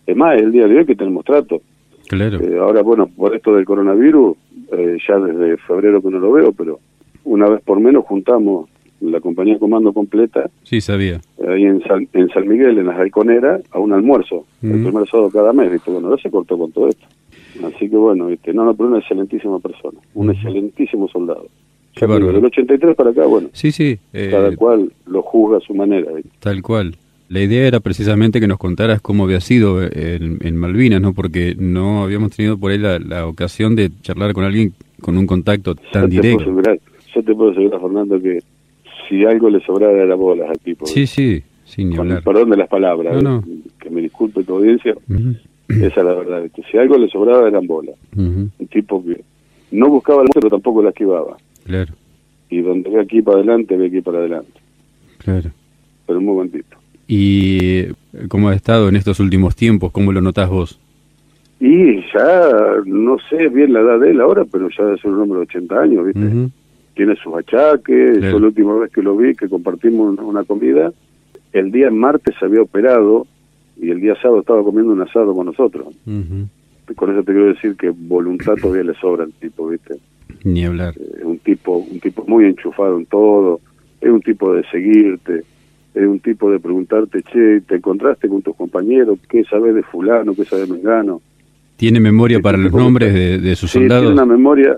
Es 0.06 0.16
más, 0.16 0.40
el 0.40 0.52
día 0.52 0.66
de 0.66 0.78
hoy 0.78 0.86
que 0.86 0.96
tenemos 0.96 1.24
trato. 1.24 1.60
Claro. 2.08 2.40
Eh, 2.40 2.58
ahora, 2.58 2.82
bueno, 2.82 3.06
por 3.06 3.34
esto 3.34 3.54
del 3.54 3.64
coronavirus, 3.64 4.36
eh, 4.72 4.98
ya 5.06 5.18
desde 5.18 5.56
febrero 5.58 6.02
que 6.02 6.10
no 6.10 6.18
lo 6.18 6.32
veo, 6.32 6.52
pero 6.52 6.80
una 7.24 7.48
vez 7.48 7.62
por 7.62 7.80
menos 7.80 8.04
juntamos 8.04 8.68
la 9.00 9.20
compañía 9.20 9.54
de 9.54 9.60
comando 9.60 9.92
completa. 9.92 10.50
Sí, 10.62 10.80
sabía. 10.80 11.20
Ahí 11.46 11.64
en 11.64 11.82
San, 11.82 12.08
en 12.12 12.28
San 12.30 12.48
Miguel, 12.48 12.78
en 12.78 12.86
las 12.86 12.98
Halconeras, 12.98 13.62
a 13.70 13.78
un 13.78 13.92
almuerzo, 13.92 14.46
el 14.62 14.82
primer 14.82 15.08
sábado 15.08 15.30
cada 15.30 15.52
mes, 15.52 15.72
¿viste? 15.72 15.90
Bueno, 15.90 16.08
ahora 16.08 16.22
se 16.22 16.30
cortó 16.30 16.56
con 16.56 16.72
todo 16.72 16.88
esto. 16.88 17.06
Así 17.64 17.88
que 17.88 17.96
bueno, 17.96 18.26
¿viste? 18.26 18.52
No, 18.52 18.64
no, 18.64 18.74
pero 18.74 18.88
una 18.88 18.98
excelentísima 18.98 19.58
persona, 19.60 19.98
un 20.14 20.30
excelentísimo 20.30 21.08
soldado. 21.08 21.46
Qué. 21.94 22.06
Del 22.06 22.44
83 22.44 22.96
para 22.96 23.10
acá, 23.10 23.24
bueno. 23.26 23.48
Sí, 23.52 23.70
sí. 23.70 23.96
Eh, 24.12 24.28
cada 24.30 24.54
cual 24.56 24.92
lo 25.06 25.22
juzga 25.22 25.58
a 25.58 25.60
su 25.60 25.74
manera. 25.74 26.10
Tal 26.40 26.60
cual. 26.60 26.96
La 27.28 27.40
idea 27.40 27.66
era 27.66 27.80
precisamente 27.80 28.38
que 28.38 28.46
nos 28.46 28.58
contaras 28.58 29.00
cómo 29.00 29.24
había 29.24 29.40
sido 29.40 29.82
en, 29.82 30.56
Malvinas, 30.56 31.00
¿no? 31.00 31.14
Porque 31.14 31.56
no 31.58 32.04
habíamos 32.04 32.36
tenido 32.36 32.58
por 32.58 32.70
ahí 32.70 32.78
la, 32.78 33.26
ocasión 33.26 33.74
de 33.74 33.90
charlar 34.02 34.34
con 34.34 34.44
alguien 34.44 34.74
con 35.00 35.16
un 35.16 35.26
contacto 35.26 35.74
tan 35.74 36.08
directo. 36.10 36.44
yo 37.14 37.22
te 37.22 37.34
puedo 37.34 37.50
asegurar, 37.50 37.80
Fernando, 37.80 38.20
que 38.20 38.40
si 39.08 39.24
algo 39.24 39.50
le 39.50 39.60
sobraba 39.60 39.92
era 39.92 40.14
bolas 40.14 40.50
al 40.50 40.58
tipo. 40.58 40.86
Sí, 40.86 41.06
sí, 41.06 41.42
sin 41.64 41.98
hablar. 41.98 42.22
perdón 42.22 42.50
de 42.50 42.56
las 42.58 42.68
palabras, 42.68 43.22
que 43.80 43.90
me 43.90 44.02
disculpe 44.02 44.44
tu 44.44 44.56
audiencia, 44.56 44.94
esa 45.68 45.86
es 45.86 45.96
la 45.96 46.14
verdad. 46.14 46.44
Si 46.70 46.76
algo 46.76 46.98
le 46.98 47.08
sobraba 47.08 47.48
eran 47.48 47.66
bolas. 47.66 47.96
Un 48.16 48.50
tipo 48.70 49.02
que 49.04 49.22
no 49.70 49.88
buscaba 49.88 50.18
el 50.22 50.28
mundo, 50.28 50.40
pero 50.40 50.50
tampoco 50.50 50.82
la 50.82 50.90
esquivaba. 50.90 51.36
Claro. 51.64 51.94
Y 52.50 52.60
donde 52.60 52.90
ve 52.90 53.00
aquí 53.00 53.22
para 53.22 53.38
adelante, 53.38 53.76
ve 53.76 53.86
aquí 53.86 54.00
para 54.00 54.18
adelante. 54.18 54.60
Claro. 55.18 55.50
Pero 56.06 56.20
muy 56.20 56.34
buen 56.34 56.50
tipo. 56.50 56.76
¿Y 57.06 57.86
cómo 58.28 58.48
ha 58.48 58.54
estado 58.54 58.88
en 58.88 58.96
estos 58.96 59.20
últimos 59.20 59.56
tiempos? 59.56 59.92
¿Cómo 59.92 60.12
lo 60.12 60.20
notás 60.20 60.48
vos? 60.48 60.80
Y 61.60 61.96
ya, 62.12 62.50
no 62.84 63.16
sé 63.30 63.48
bien 63.48 63.72
la 63.72 63.80
edad 63.80 64.00
de 64.00 64.10
él 64.10 64.20
ahora, 64.20 64.44
pero 64.50 64.68
ya 64.68 64.92
es 64.92 65.04
un 65.04 65.20
hombre 65.20 65.38
de 65.38 65.44
80 65.44 65.80
años, 65.80 66.06
¿viste? 66.06 66.50
Tiene 66.94 67.16
sus 67.16 67.34
achaques. 67.34 68.20
Yo 68.20 68.38
la 68.38 68.46
última 68.46 68.74
vez 68.76 68.90
que 68.92 69.02
lo 69.02 69.16
vi, 69.16 69.34
que 69.34 69.48
compartimos 69.48 70.18
una 70.18 70.44
comida, 70.44 70.92
el 71.52 71.70
día 71.70 71.90
martes 71.90 72.34
se 72.38 72.44
había 72.44 72.62
operado 72.62 73.26
y 73.80 73.90
el 73.90 74.00
día 74.00 74.14
sábado 74.20 74.40
estaba 74.40 74.62
comiendo 74.62 74.92
un 74.92 75.00
asado 75.00 75.34
con 75.34 75.46
nosotros. 75.46 75.86
Con 76.96 77.10
eso 77.10 77.22
te 77.22 77.32
quiero 77.32 77.46
decir 77.46 77.76
que 77.76 77.90
voluntad 77.90 78.54
todavía 78.60 78.84
le 78.84 78.94
sobra 78.94 79.24
al 79.24 79.32
tipo, 79.32 79.68
¿viste? 79.68 79.96
Ni 80.44 80.64
hablar. 80.64 80.94
Es 80.96 81.24
un 81.24 81.38
tipo, 81.38 81.78
un 81.78 82.00
tipo 82.00 82.24
muy 82.26 82.44
enchufado 82.44 82.98
en 82.98 83.06
todo, 83.06 83.60
es 84.00 84.10
un 84.10 84.20
tipo 84.20 84.52
de 84.54 84.64
seguirte 84.70 85.44
es 85.94 86.06
un 86.06 86.18
tipo 86.18 86.50
de 86.50 86.58
preguntarte, 86.58 87.22
che, 87.22 87.60
¿te 87.60 87.76
encontraste 87.76 88.28
con 88.28 88.42
tus 88.42 88.56
compañeros? 88.56 89.18
¿Qué 89.28 89.44
sabes 89.44 89.74
de 89.74 89.82
fulano? 89.82 90.34
¿Qué 90.34 90.44
sabes 90.44 90.68
de 90.68 90.74
mengano? 90.74 91.22
¿Tiene 91.76 92.00
memoria 92.00 92.40
para 92.40 92.58
los 92.58 92.72
nombres 92.72 93.14
de, 93.14 93.38
de 93.38 93.56
sus 93.56 93.70
sí, 93.70 93.78
soldados? 93.78 94.04
tiene 94.04 94.14
una 94.14 94.26
memoria 94.26 94.76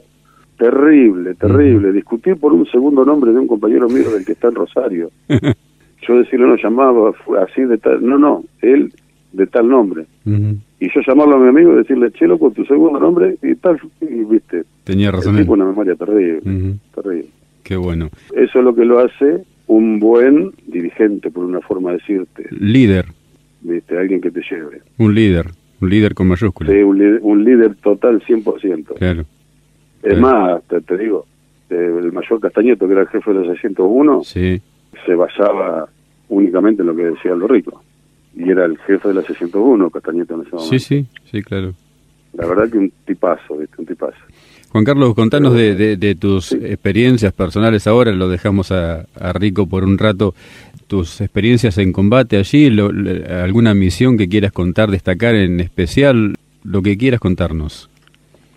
terrible, 0.59 1.35
terrible. 1.35 1.93
Discutir 1.93 2.37
por 2.37 2.53
un 2.53 2.67
segundo 2.67 3.05
nombre 3.05 3.33
de 3.33 3.39
un 3.39 3.47
compañero 3.47 3.89
mío 3.89 4.11
del 4.11 4.25
que 4.25 4.33
está 4.33 4.49
en 4.49 4.55
Rosario. 4.55 5.11
yo 5.29 6.19
decirle 6.19 6.47
no 6.47 6.57
llamaba 6.57 7.13
así 7.43 7.63
de 7.63 7.79
tal, 7.79 8.05
no, 8.07 8.19
no, 8.19 8.45
él 8.63 8.93
de 9.33 9.47
tal 9.47 9.69
nombre. 9.69 10.07
Y 10.25 10.87
yo 10.95 11.01
llamarlo 11.07 11.37
a 11.37 11.39
mi 11.39 11.49
amigo 11.49 11.73
y 11.73 11.77
decirle, 11.77 12.11
che, 12.13 12.27
loco, 12.27 12.51
tu 12.51 12.65
segundo 12.65 12.99
nombre 12.99 13.37
y 13.43 13.55
tal, 13.57 13.79
y 14.01 14.25
viste. 14.25 14.65
Tenía 14.85 15.11
razón 15.11 15.35
El 15.35 15.41
él. 15.41 15.45
tipo 15.45 15.55
una 15.55 15.67
memoria 15.67 15.95
terrible, 15.95 16.41
terrible. 16.95 17.27
Qué 17.63 17.77
bueno. 17.77 18.09
Eso 18.35 18.59
es 18.59 18.65
lo 18.65 18.75
que 18.75 18.85
lo 18.85 19.01
hace 19.01 19.45
un 19.67 19.99
buen 19.99 20.53
dirigente, 20.67 21.31
por 21.31 21.45
una 21.45 21.61
forma 21.61 21.91
de 21.93 21.99
decirte, 21.99 22.47
Líder, 22.51 23.07
viste, 23.63 23.99
alguien 23.99 24.21
que 24.21 24.31
te 24.31 24.41
lleve. 24.49 24.83
un 24.99 25.15
líder, 25.15 25.47
un 25.81 25.91
líder 25.91 26.15
con 26.15 26.29
mayúsculas. 26.29 26.73
Sí, 26.73 26.83
un, 26.83 26.99
líder, 26.99 27.19
un 27.23 27.45
líder 27.45 27.75
total 27.77 28.23
100%. 28.23 28.95
Claro. 28.97 29.25
Es 30.03 30.19
más, 30.19 30.63
te, 30.69 30.81
te 30.83 30.97
digo, 30.99 31.27
eh, 31.71 31.75
el 32.01 32.13
mayor 32.13 32.41
Castañeto, 32.41 32.87
que 32.87 32.93
era 32.93 33.03
el 33.03 33.09
jefe 33.09 33.33
de 33.33 33.45
la 33.45 33.53
601, 33.55 34.23
Sí. 34.25 34.61
se 35.05 35.15
basaba 35.15 35.89
únicamente 36.29 36.83
en 36.83 36.89
lo 36.89 36.95
que 36.97 37.05
decía 37.07 37.35
lo 37.35 37.49
rico. 37.49 37.83
Y 38.37 38.51
era 38.51 38.67
el 38.67 38.77
jefe 38.79 39.09
de 39.09 39.15
la 39.15 39.23
601, 39.23 39.91
Castañeto 39.91 40.35
en 40.35 40.41
ese 40.43 40.51
momento. 40.51 40.71
Sí, 40.71 40.79
sí, 40.79 41.07
sí, 41.25 41.43
claro. 41.43 41.75
La 42.35 42.47
verdad 42.47 42.71
que 42.71 42.79
un 42.79 42.93
tipazo, 43.07 43.57
¿viste? 43.57 43.75
un 43.79 43.87
tipazo. 43.87 44.19
Juan 44.71 44.85
Carlos, 44.85 45.15
contanos 45.15 45.55
de, 45.55 45.75
de- 45.75 45.97
de 45.97 46.15
tus 46.15 46.47
Sí. 46.47 46.59
experiencias 46.63 47.33
personales 47.33 47.87
ahora, 47.87 48.13
lo 48.13 48.29
dejamos 48.29 48.73
a, 48.73 49.07
a 49.19 49.33
Rico 49.33 49.67
por 49.67 49.85
un 49.85 49.97
rato, 49.97 50.35
tus 50.87 51.21
experiencias 51.21 51.79
en 51.79 51.93
combate 51.93 52.37
allí, 52.37 52.71
lo- 52.71 52.91
alguna 53.43 53.75
misión 53.75 54.17
que 54.19 54.29
quieras 54.29 54.53
contar, 54.53 54.91
destacar 54.91 55.35
en 55.35 55.61
especial, 55.61 56.35
lo 56.65 56.83
que 56.83 56.97
quieras 56.99 57.21
contarnos. 57.21 57.89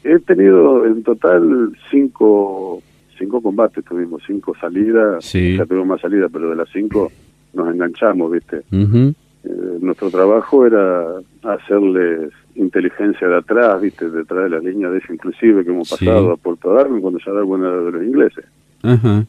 He 0.03 0.17
tenido 0.19 0.85
en 0.85 1.03
total 1.03 1.71
cinco, 1.91 2.81
cinco 3.17 3.41
combates, 3.41 3.83
tuvimos 3.85 4.21
cinco 4.25 4.55
salidas, 4.59 5.23
Sí. 5.25 5.55
ya 5.57 5.65
tuvimos 5.65 5.87
más 5.87 6.01
salidas, 6.01 6.29
pero 6.33 6.49
de 6.49 6.55
las 6.55 6.69
cinco 6.73 7.11
nos 7.53 7.73
enganchamos, 7.73 8.31
¿viste? 8.31 8.61
Ujú, 8.71 9.13
Eh, 9.43 9.77
nuestro 9.81 10.09
trabajo 10.09 10.65
era 10.65 11.05
hacerles 11.43 12.31
inteligencia 12.55 13.27
de 13.27 13.37
atrás, 13.37 13.81
¿viste? 13.81 14.09
Detrás 14.09 14.43
de 14.43 14.49
las 14.49 14.63
líneas 14.63 14.91
de 14.91 14.97
eso, 14.97 15.13
inclusive, 15.13 15.63
que 15.63 15.71
hemos 15.71 15.87
Sí. 15.87 16.05
pasado 16.05 16.31
a 16.31 16.37
Puerto 16.37 16.73
Darwin 16.73 17.01
cuando 17.01 17.19
ya 17.25 17.31
Darwin 17.31 17.61
era 17.63 17.81
de 17.81 17.91
los 17.91 18.03
ingleses. 18.03 18.45
Ajá. 18.83 19.25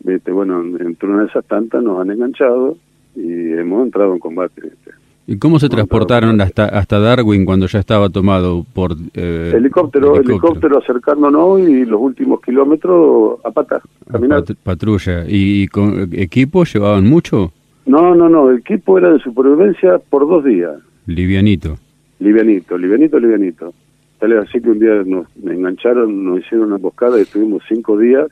¿Viste? 0.00 0.30
Bueno, 0.32 0.60
entre 0.80 1.08
una 1.08 1.22
de 1.22 1.28
esas 1.28 1.44
tantas 1.46 1.82
nos 1.82 1.98
han 2.00 2.10
enganchado 2.10 2.76
y 3.16 3.52
hemos 3.52 3.84
entrado 3.86 4.12
en 4.12 4.18
combate, 4.18 4.60
¿viste? 4.62 4.90
¿Y 5.26 5.38
cómo 5.38 5.58
se 5.58 5.70
transportaron 5.70 6.38
hasta, 6.42 6.66
hasta 6.66 6.98
Darwin 6.98 7.46
cuando 7.46 7.66
ya 7.66 7.78
estaba 7.78 8.10
tomado 8.10 8.66
por... 8.74 8.92
eh, 9.14 9.52
helicóptero, 9.56 10.16
helicóptero, 10.20 10.76
acercándonos 10.78 11.60
y 11.60 11.86
los 11.86 11.98
últimos 11.98 12.42
kilómetros 12.42 13.38
a 13.42 13.50
pata, 13.50 13.80
caminar. 14.12 14.44
Pat- 14.44 14.58
patrulla. 14.62 15.24
¿Y 15.26 15.66
con 15.68 16.10
equipo 16.12 16.64
llevaban 16.64 17.06
mucho? 17.06 17.52
No, 17.86 18.14
no, 18.14 18.28
no, 18.28 18.50
el 18.50 18.58
equipo 18.58 18.98
era 18.98 19.12
de 19.12 19.18
supervivencia 19.20 19.98
por 19.98 20.26
dos 20.26 20.44
días. 20.44 20.74
Livianito. 21.06 21.76
Livianito, 22.18 22.78
livianito, 22.78 23.18
livianito. 23.18 23.74
Tal 24.18 24.32
es 24.32 24.38
así 24.48 24.60
que 24.60 24.70
un 24.70 24.78
día 24.78 25.02
nos, 25.04 25.26
engancharon, 25.44 26.24
nos 26.24 26.38
hicieron 26.40 26.68
una 26.68 26.76
emboscada 26.76 27.18
y 27.18 27.22
estuvimos 27.22 27.62
cinco 27.68 27.98
días 27.98 28.28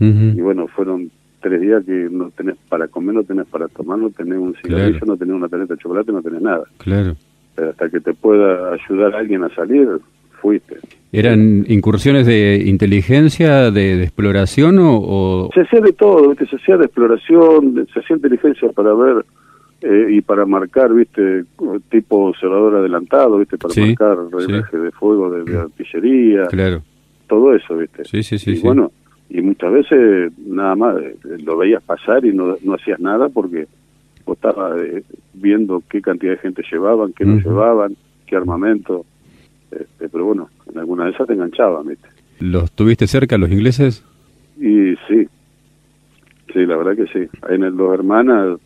y 0.00 0.40
bueno, 0.40 0.66
fueron 0.68 1.10
tres 1.40 1.60
días 1.60 1.82
que 1.84 2.08
no 2.10 2.30
tenés 2.30 2.56
para 2.68 2.88
comer, 2.88 3.14
no 3.14 3.22
tenés 3.24 3.46
para 3.46 3.68
tomar, 3.68 3.98
no 3.98 4.10
tenés 4.10 4.38
un 4.38 4.54
cigarrillo, 4.62 4.98
Claro. 4.98 5.06
no 5.06 5.16
tenés 5.16 5.34
una 5.34 5.48
tarjeta 5.48 5.74
de 5.74 5.80
chocolate, 5.80 6.12
no 6.12 6.20
tenés 6.22 6.42
nada. 6.42 6.64
Claro. 6.78 7.16
Pero 7.54 7.70
hasta 7.70 7.88
que 7.88 8.00
te 8.00 8.12
pueda 8.14 8.72
ayudar 8.74 9.14
alguien 9.14 9.44
a 9.44 9.48
salir, 9.54 9.88
fuiste. 10.44 10.76
¿Eran 11.10 11.64
incursiones 11.68 12.26
de 12.26 12.62
inteligencia, 12.66 13.70
de, 13.70 13.96
de 13.96 14.02
exploración 14.04 14.78
o...? 14.78 14.98
o- 14.98 15.50
Se 15.54 15.62
hacía 15.62 15.80
de 15.80 15.92
todo, 15.92 16.28
¿viste? 16.30 16.46
se 16.46 16.56
hacía 16.56 16.76
de 16.76 16.84
exploración, 16.84 17.86
se 17.92 18.00
hacía 18.00 18.16
inteligencia 18.16 18.68
para 18.72 18.92
ver 18.94 19.24
eh, 19.80 20.06
y 20.10 20.20
para 20.20 20.44
marcar, 20.44 20.92
viste, 20.92 21.44
tipo 21.90 22.26
observador 22.30 22.76
adelantado, 22.76 23.38
viste, 23.38 23.56
para 23.58 23.72
Sí, 23.74 23.80
marcar 23.80 24.16
sí. 24.30 24.36
reglaje 24.46 24.76
de 24.78 24.90
fuego 24.92 25.30
de, 25.30 25.44
de 25.44 25.58
artillería, 25.58 26.46
Claro. 26.48 26.82
todo 27.28 27.54
eso, 27.54 27.76
viste. 27.76 28.04
Sí, 28.04 28.22
sí, 28.22 28.38
sí. 28.38 28.50
y 28.52 28.56
sí. 28.56 28.62
bueno, 28.66 28.90
y 29.30 29.40
muchas 29.40 29.72
veces 29.72 30.32
nada 30.46 30.74
más 30.76 30.96
eh, 31.00 31.16
lo 31.44 31.56
veías 31.56 31.82
pasar 31.82 32.24
y 32.24 32.32
no, 32.34 32.56
no 32.64 32.74
hacías 32.74 32.98
nada 33.00 33.28
porque 33.28 33.66
vos 34.26 34.36
estabas 34.36 34.80
eh, 34.82 35.02
viendo 35.34 35.82
qué 35.88 36.00
cantidad 36.02 36.32
de 36.32 36.38
gente 36.38 36.62
llevaban, 36.70 37.12
qué 37.12 37.24
no 37.24 37.36
llevaban, 37.38 37.94
qué 38.26 38.36
armamento, 38.36 39.04
este, 39.70 40.08
pero 40.08 40.24
bueno, 40.26 40.48
en 40.72 40.78
alguna 40.78 41.04
de 41.06 41.10
esas 41.12 41.26
te 41.26 41.34
enganchaban, 41.34 41.86
viste. 41.88 42.08
¿Los 42.40 42.72
tuviste 42.72 43.06
cerca 43.06 43.38
los 43.38 43.50
ingleses? 43.50 44.04
Y 44.56 44.94
sí, 45.08 45.26
sí, 46.52 46.66
la 46.66 46.76
verdad 46.76 46.96
que 46.96 47.06
sí. 47.06 47.28
Ahí 47.42 47.56
en 47.56 47.64
el 47.64 47.76
Dos 47.76 47.94
Hermanas, 47.94 48.58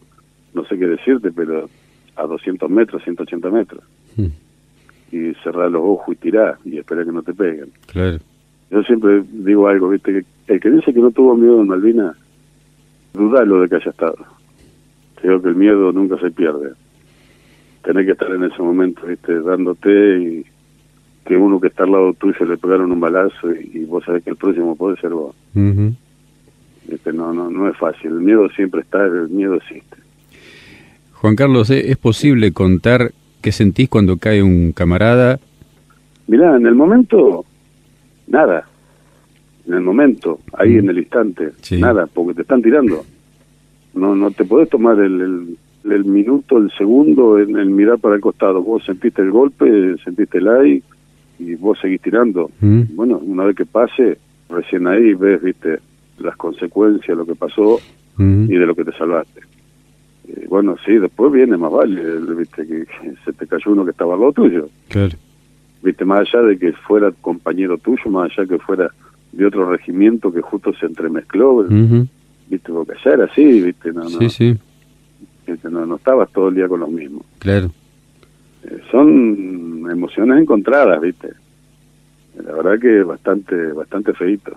no 0.54 0.64
sé 0.64 0.78
qué 0.78 0.86
decirte, 0.86 1.30
pero 1.32 1.68
a 2.16 2.22
200 2.24 2.68
metros, 2.70 3.02
180 3.04 3.50
metros. 3.50 3.82
Mm, 4.16 4.26
Y 5.12 5.34
cerrar 5.42 5.70
los 5.70 5.82
ojos 5.82 6.14
y 6.14 6.18
tirar 6.18 6.58
y 6.64 6.78
esperar 6.78 7.04
que 7.06 7.12
no 7.12 7.22
te 7.22 7.32
peguen. 7.34 7.70
Claro. 7.86 8.18
Yo 8.70 8.82
siempre 8.82 9.22
digo 9.32 9.68
algo, 9.68 9.88
¿viste? 9.88 10.12
Que 10.46 10.52
el 10.54 10.60
que 10.60 10.70
dice 10.70 10.92
que 10.92 11.00
no 11.00 11.10
tuvo 11.10 11.34
miedo 11.36 11.60
en 11.60 11.68
Malvinas, 11.68 12.16
dudalo 13.14 13.62
de 13.62 13.68
que 13.68 13.76
haya 13.76 13.90
estado. 13.90 14.16
Creo 15.20 15.40
que 15.40 15.48
el 15.48 15.54
miedo 15.56 15.90
nunca 15.92 16.18
se 16.18 16.30
pierde. 16.30 16.72
Tenés 17.82 18.04
que 18.06 18.12
estar 18.12 18.30
en 18.32 18.44
ese 18.44 18.60
momento, 18.62 19.06
¿viste? 19.06 19.40
Dándote 19.40 20.18
y 20.22 20.44
que 21.28 21.36
uno 21.36 21.60
que 21.60 21.68
está 21.68 21.84
al 21.84 21.92
lado 21.92 22.12
tuyo 22.14 22.46
le 22.46 22.56
pegaron 22.56 22.90
un 22.90 22.98
balazo 23.00 23.52
y, 23.52 23.70
y 23.74 23.84
vos 23.84 24.02
sabés 24.04 24.24
que 24.24 24.30
el 24.30 24.36
próximo 24.36 24.74
puede 24.76 24.96
ser 24.96 25.10
vos. 25.10 25.36
Ujú. 25.54 25.92
Este, 26.88 27.12
no, 27.12 27.34
no, 27.34 27.50
no 27.50 27.68
es 27.68 27.76
fácil. 27.76 28.12
El 28.12 28.20
miedo 28.22 28.48
siempre 28.50 28.80
está, 28.80 29.04
el 29.04 29.28
miedo 29.28 29.54
existe. 29.56 29.98
Juan 31.12 31.36
Carlos. 31.36 31.68
¿es 31.70 31.96
posible 31.98 32.52
contar 32.52 33.12
qué 33.42 33.52
sentís 33.52 33.88
cuando 33.90 34.16
cae 34.16 34.42
un 34.42 34.72
camarada? 34.72 35.38
Mirá, 36.28 36.56
en 36.56 36.66
el 36.66 36.74
momento, 36.74 37.44
nada. 38.26 38.66
En 39.66 39.74
el 39.74 39.80
momento, 39.82 40.40
ahí 40.54 40.70
Mm. 40.76 40.78
en 40.78 40.88
el 40.90 40.98
instante, 40.98 41.50
Sí. 41.60 41.78
nada, 41.78 42.06
porque 42.06 42.34
te 42.34 42.42
están 42.42 42.62
tirando. 42.62 43.04
No 43.94 44.14
no 44.16 44.30
te 44.30 44.44
podés 44.44 44.70
tomar 44.70 44.98
el, 45.00 45.20
el, 45.84 45.92
el 45.92 46.04
minuto, 46.06 46.56
el 46.56 46.70
segundo 46.78 47.38
en, 47.38 47.58
en 47.58 47.74
mirar 47.76 47.98
para 47.98 48.14
el 48.14 48.20
costado. 48.22 48.62
Vos 48.62 48.82
sentiste 48.84 49.20
el 49.20 49.30
golpe, 49.30 49.96
sentiste 50.04 50.38
el 50.38 50.48
aire 50.48 50.82
y 51.38 51.54
vos 51.54 51.78
seguís 51.80 52.00
tirando. 52.00 52.50
Mm. 52.60 52.82
Bueno, 52.94 53.18
una 53.18 53.44
vez 53.44 53.56
que 53.56 53.66
pase, 53.66 54.18
recién 54.48 54.86
ahí 54.86 55.14
ves, 55.14 55.42
viste, 55.42 55.78
las 56.18 56.36
consecuencias, 56.36 57.16
lo 57.16 57.24
que 57.26 57.34
pasó 57.34 57.74
Ujú. 57.74 58.42
y 58.48 58.56
de 58.56 58.66
lo 58.66 58.74
que 58.74 58.84
te 58.84 58.92
salvaste. 58.92 59.40
Eh, 60.28 60.46
bueno, 60.48 60.76
sí, 60.84 60.92
después 60.98 61.32
viene 61.32 61.56
más 61.56 61.70
vale, 61.72 62.02
viste, 62.34 62.66
que, 62.66 62.84
que 62.86 63.14
se 63.24 63.32
te 63.32 63.46
cayó 63.46 63.72
uno 63.72 63.84
que 63.84 63.92
estaba 63.92 64.14
al 64.14 64.20
lado 64.20 64.32
tuyo. 64.32 64.68
Claro. 64.88 65.16
viste 65.82 66.04
más 66.04 66.20
allá 66.28 66.42
de 66.44 66.58
que 66.58 66.72
fuera 66.72 67.12
compañero 67.20 67.78
tuyo 67.78 68.10
más 68.10 68.30
allá 68.36 68.48
que 68.48 68.58
fuera 68.58 68.90
de 69.32 69.46
otro 69.46 69.70
regimiento 69.70 70.32
que 70.32 70.40
justo 70.40 70.72
se 70.74 70.86
entremezcló 70.86 71.62
viste 72.48 72.72
porque 72.72 72.92
allá 72.92 73.12
era 73.14 73.24
así 73.26 73.60
viste 73.62 73.92
no 73.92 74.02
no, 74.04 74.08
Sí, 74.10 74.28
sí, 74.30 74.56
viste, 75.46 75.70
no 75.70 75.86
no 75.86 75.96
estabas 75.96 76.30
todo 76.32 76.48
el 76.48 76.56
día 76.56 76.66
con 76.66 76.80
los 76.80 76.90
mismos 76.90 77.22
claro. 77.38 77.70
Eh, 78.64 78.80
son 78.90 79.67
emociones 79.90 80.40
encontradas 80.40 81.00
viste 81.00 81.28
la 82.44 82.52
verdad 82.54 82.78
que 82.80 83.02
bastante 83.02 83.72
bastante 83.72 84.12
feito 84.14 84.52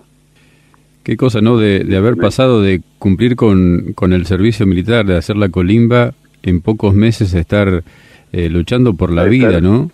Qué 1.04 1.16
cosa, 1.16 1.40
¿no? 1.40 1.58
De, 1.58 1.80
de 1.80 1.96
haber 1.96 2.16
pasado 2.16 2.62
de 2.62 2.80
cumplir 3.00 3.34
con, 3.34 3.92
con 3.96 4.12
el 4.12 4.24
servicio 4.24 4.68
militar, 4.68 5.04
de 5.04 5.16
hacer 5.16 5.34
la 5.36 5.48
colimba, 5.48 6.12
en 6.44 6.60
pocos 6.60 6.94
meses 6.94 7.34
estar 7.34 7.82
eh, 8.32 8.48
luchando 8.48 8.94
por 8.94 9.10
la 9.10 9.22
Estar- 9.24 9.30
vida, 9.30 9.60
¿no? 9.60 9.90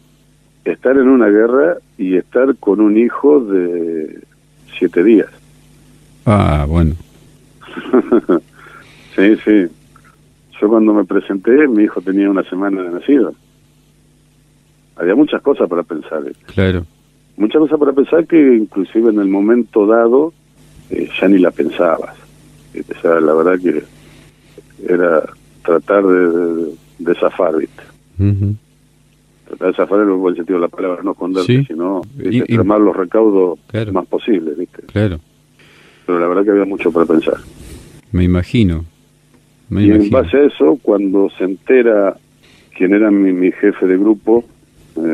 estar 0.66 0.98
en 0.98 1.08
una 1.08 1.28
guerra 1.28 1.78
y 1.96 2.16
estar 2.16 2.54
con 2.56 2.80
un 2.82 2.98
hijo 2.98 3.40
de 3.42 4.18
siete 4.78 5.02
días. 5.02 5.28
Ah, 6.26 6.66
bueno. 6.68 6.94
sí 9.16 9.36
sí. 9.44 9.66
Yo 10.60 10.68
cuando 10.68 10.92
me 10.92 11.04
presenté 11.04 11.66
mi 11.68 11.84
hijo 11.84 12.00
tenía 12.02 12.28
una 12.30 12.42
semana 12.44 12.82
de 12.82 12.90
nacido 12.90 13.32
había 14.98 15.14
muchas 15.14 15.40
cosas 15.42 15.68
para 15.68 15.82
pensar 15.82 16.24
¿viste? 16.24 16.44
Claro. 16.52 16.84
muchas 17.36 17.60
cosas 17.60 17.78
para 17.78 17.92
pensar 17.92 18.26
que 18.26 18.56
inclusive 18.56 19.10
en 19.10 19.20
el 19.20 19.28
momento 19.28 19.86
dado 19.86 20.32
eh, 20.90 21.08
ya 21.20 21.28
ni 21.28 21.38
la 21.38 21.50
pensabas. 21.50 22.16
O 22.74 23.00
sea, 23.00 23.20
la 23.20 23.34
verdad 23.34 23.58
que 23.62 23.82
era 24.92 25.22
tratar 25.64 26.04
de, 26.06 26.30
de, 26.30 26.72
de 26.98 27.14
zafar, 27.16 27.56
¿viste? 27.58 27.82
Tratar 29.46 29.68
de 29.68 29.74
zafar 29.74 30.00
en 30.00 30.08
el 30.08 30.14
buen 30.14 30.34
sentido 30.36 30.58
de 30.58 30.62
la 30.62 30.68
palabra, 30.68 31.02
no 31.02 31.12
esconderte, 31.12 31.58
Sí. 31.60 31.64
sino 31.66 32.02
extremar 32.18 32.80
los 32.80 32.96
recaudos 32.96 33.58
Claro. 33.68 33.92
más 33.92 34.06
posibles, 34.06 34.56
¿viste? 34.58 34.82
Claro. 34.92 35.18
Pero 36.06 36.18
la 36.20 36.26
verdad 36.28 36.44
que 36.44 36.50
había 36.50 36.64
mucho 36.64 36.90
para 36.92 37.06
pensar. 37.06 37.36
Me 38.12 38.24
imagino. 38.24 38.84
Me 39.68 39.82
y 39.84 39.90
en 39.90 40.08
base 40.10 40.36
a 40.36 40.44
eso, 40.44 40.78
cuando 40.82 41.28
se 41.36 41.44
entera 41.44 42.16
quién 42.76 42.94
era 42.94 43.10
mi, 43.10 43.32
mi 43.32 43.52
jefe 43.52 43.86
de 43.86 43.98
grupo, 43.98 44.38
eh, 44.40 44.44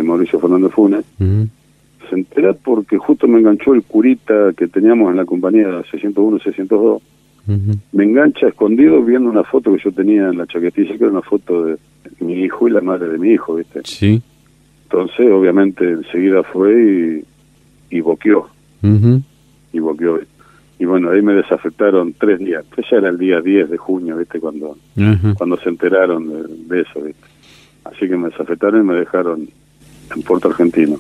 Mauricio 0.03 0.38
Fernández 0.41 0.73
Funes, 0.73 1.05
se 1.19 2.14
entera 2.14 2.53
porque 2.53 2.99
justo 2.99 3.26
me 3.26 3.41
enganchó 3.41 3.75
el 3.75 3.83
curita 3.83 4.53
que 4.57 4.69
teníamos 4.69 5.11
en 5.11 5.17
la 5.17 5.25
compañía 5.25 5.83
601, 5.91 6.38
602, 6.41 7.03
ujú. 7.47 7.79
me 7.93 8.05
engancha 8.05 8.49
escondido 8.49 9.03
viendo 9.03 9.31
una 9.31 9.45
foto 9.45 9.73
que 9.73 9.83
yo 9.83 9.93
tenía 9.93 10.29
en 10.29 10.38
la 10.38 10.47
chaquetilla, 10.47 10.97
que 10.97 11.05
era 11.05 11.12
una 11.12 11.23
foto 11.23 11.64
de 11.64 11.76
mi 12.21 12.35
hijo 12.35 12.69
y 12.69 12.73
la 12.73 12.81
madre 12.81 13.09
de 13.09 13.19
mi 13.19 13.31
hijo, 13.31 13.57
¿viste? 13.57 13.81
Sí. 13.85 14.23
Entonces, 14.85 15.31
obviamente, 15.31 15.91
enseguida 15.91 16.43
fue 16.43 17.25
y, 17.91 17.97
y 17.97 18.00
boqueó, 18.00 18.49
y 19.73 19.79
boqueó. 19.79 20.21
Y 20.79 20.85
bueno, 20.85 21.11
ahí 21.11 21.23
me 21.23 21.35
desafectaron 21.35 22.14
tres 22.19 22.41
días. 22.41 22.64
Pues 22.75 22.87
ya 22.91 22.99
era 22.99 23.09
el 23.09 23.17
día 23.17 23.41
10 23.41 23.71
de 23.71 23.76
junio, 23.76 24.17
¿viste? 24.17 24.41
Cuando, 24.41 24.76
cuando 25.37 25.57
se 25.59 25.69
enteraron 25.69 26.29
de, 26.29 26.75
de 26.75 26.83
eso, 26.83 27.00
¿viste? 27.00 27.25
Así 27.85 28.09
que 28.09 28.17
me 28.17 28.29
desafectaron 28.29 28.81
y 28.83 28.85
me 28.85 28.95
dejaron 28.95 29.49
en 30.14 30.23
Puerto 30.23 30.49
Argentino. 30.49 30.96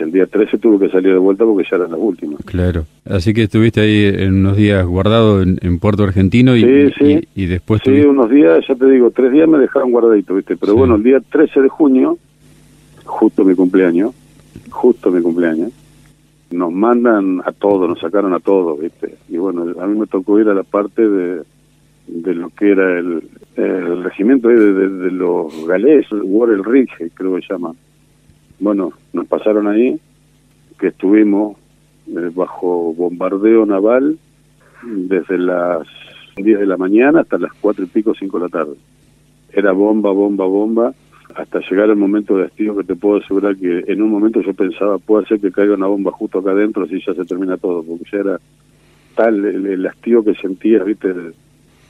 El 0.00 0.12
día 0.12 0.26
13 0.26 0.58
tuve 0.58 0.86
que 0.86 0.92
salir 0.92 1.12
de 1.12 1.18
vuelta 1.18 1.44
porque 1.44 1.66
ya 1.68 1.76
eran 1.76 1.90
las 1.90 1.98
últimas. 2.00 2.40
Claro. 2.44 2.84
Así 3.04 3.34
que 3.34 3.42
estuviste 3.44 3.80
ahí 3.80 4.04
en 4.06 4.34
unos 4.34 4.56
días 4.56 4.86
guardado 4.86 5.42
en, 5.42 5.58
en 5.60 5.80
Puerto 5.80 6.04
Argentino 6.04 6.54
y, 6.54 6.62
Sí, 6.62 6.94
sí. 6.98 7.20
y, 7.34 7.42
y 7.42 7.46
después 7.46 7.80
Sí, 7.84 7.90
tuviste- 7.90 8.08
unos 8.08 8.30
días, 8.30 8.64
ya 8.68 8.76
te 8.76 8.86
digo, 8.88 9.10
tres 9.10 9.32
días 9.32 9.48
me 9.48 9.58
dejaron 9.58 9.90
guardadito, 9.90 10.36
¿viste? 10.36 10.56
Pero 10.56 10.74
Sí. 10.74 10.78
bueno, 10.78 10.94
el 10.94 11.02
día 11.02 11.18
13 11.20 11.62
de 11.62 11.68
junio, 11.68 12.16
justo 13.04 13.44
mi 13.44 13.56
cumpleaños, 13.56 14.14
justo 14.70 15.10
mi 15.10 15.20
cumpleaños, 15.20 15.72
nos 16.52 16.72
mandan 16.72 17.42
a 17.44 17.50
todos, 17.50 17.88
nos 17.88 17.98
sacaron 17.98 18.32
a 18.34 18.38
todos, 18.38 18.78
¿viste? 18.80 19.16
Y 19.28 19.36
bueno, 19.36 19.66
a 19.80 19.86
mí 19.88 19.98
me 19.98 20.06
tocó 20.06 20.38
ir 20.38 20.48
a 20.48 20.54
la 20.54 20.62
parte 20.62 21.08
de, 21.08 21.42
de 22.06 22.34
lo 22.34 22.50
que 22.50 22.70
era 22.70 23.00
el, 23.00 23.22
el 23.56 24.04
regimiento 24.04 24.46
de, 24.46 24.72
de- 24.74 24.88
de 24.90 25.10
los 25.10 25.66
galés, 25.66 26.06
Warel 26.12 26.62
Ridge, 26.64 27.10
creo 27.14 27.34
que 27.34 27.42
se 27.44 27.52
llama. 27.52 27.72
Bueno, 28.60 28.92
nos 29.12 29.26
pasaron 29.26 29.68
ahí, 29.68 30.00
que 30.78 30.88
estuvimos 30.88 31.56
eh, 32.08 32.30
bajo 32.34 32.92
bombardeo 32.94 33.66
naval 33.66 34.18
desde 34.82 35.38
las 35.38 35.86
10 36.36 36.60
de 36.60 36.66
la 36.66 36.76
mañana 36.76 37.20
hasta 37.20 37.38
las 37.38 37.52
4 37.60 37.84
y 37.84 37.88
pico, 37.88 38.14
5 38.14 38.38
de 38.38 38.44
la 38.44 38.48
tarde. 38.48 38.74
Era 39.52 39.72
bomba, 39.72 40.10
bomba, 40.10 40.44
bomba, 40.44 40.94
hasta 41.34 41.60
llegar 41.60 41.90
el 41.90 41.96
momento 41.96 42.36
de 42.36 42.46
hastío 42.46 42.76
que 42.76 42.84
te 42.84 42.96
puedo 42.96 43.18
asegurar 43.18 43.56
que 43.56 43.84
en 43.86 44.02
un 44.02 44.10
momento 44.10 44.40
yo 44.40 44.54
pensaba, 44.54 44.98
puede 44.98 45.26
ser 45.26 45.40
que 45.40 45.52
caiga 45.52 45.74
una 45.74 45.86
bomba 45.86 46.12
justo 46.12 46.38
acá 46.38 46.52
adentro, 46.52 46.84
así 46.84 47.00
ya 47.04 47.14
se 47.14 47.24
termina 47.24 47.56
todo, 47.56 47.82
porque 47.82 48.04
ya 48.10 48.18
era 48.18 48.40
tal 49.14 49.44
el, 49.44 49.66
el 49.66 49.86
hastío 49.86 50.24
que 50.24 50.34
sentía, 50.34 50.82
viste, 50.84 51.12
de, 51.12 51.32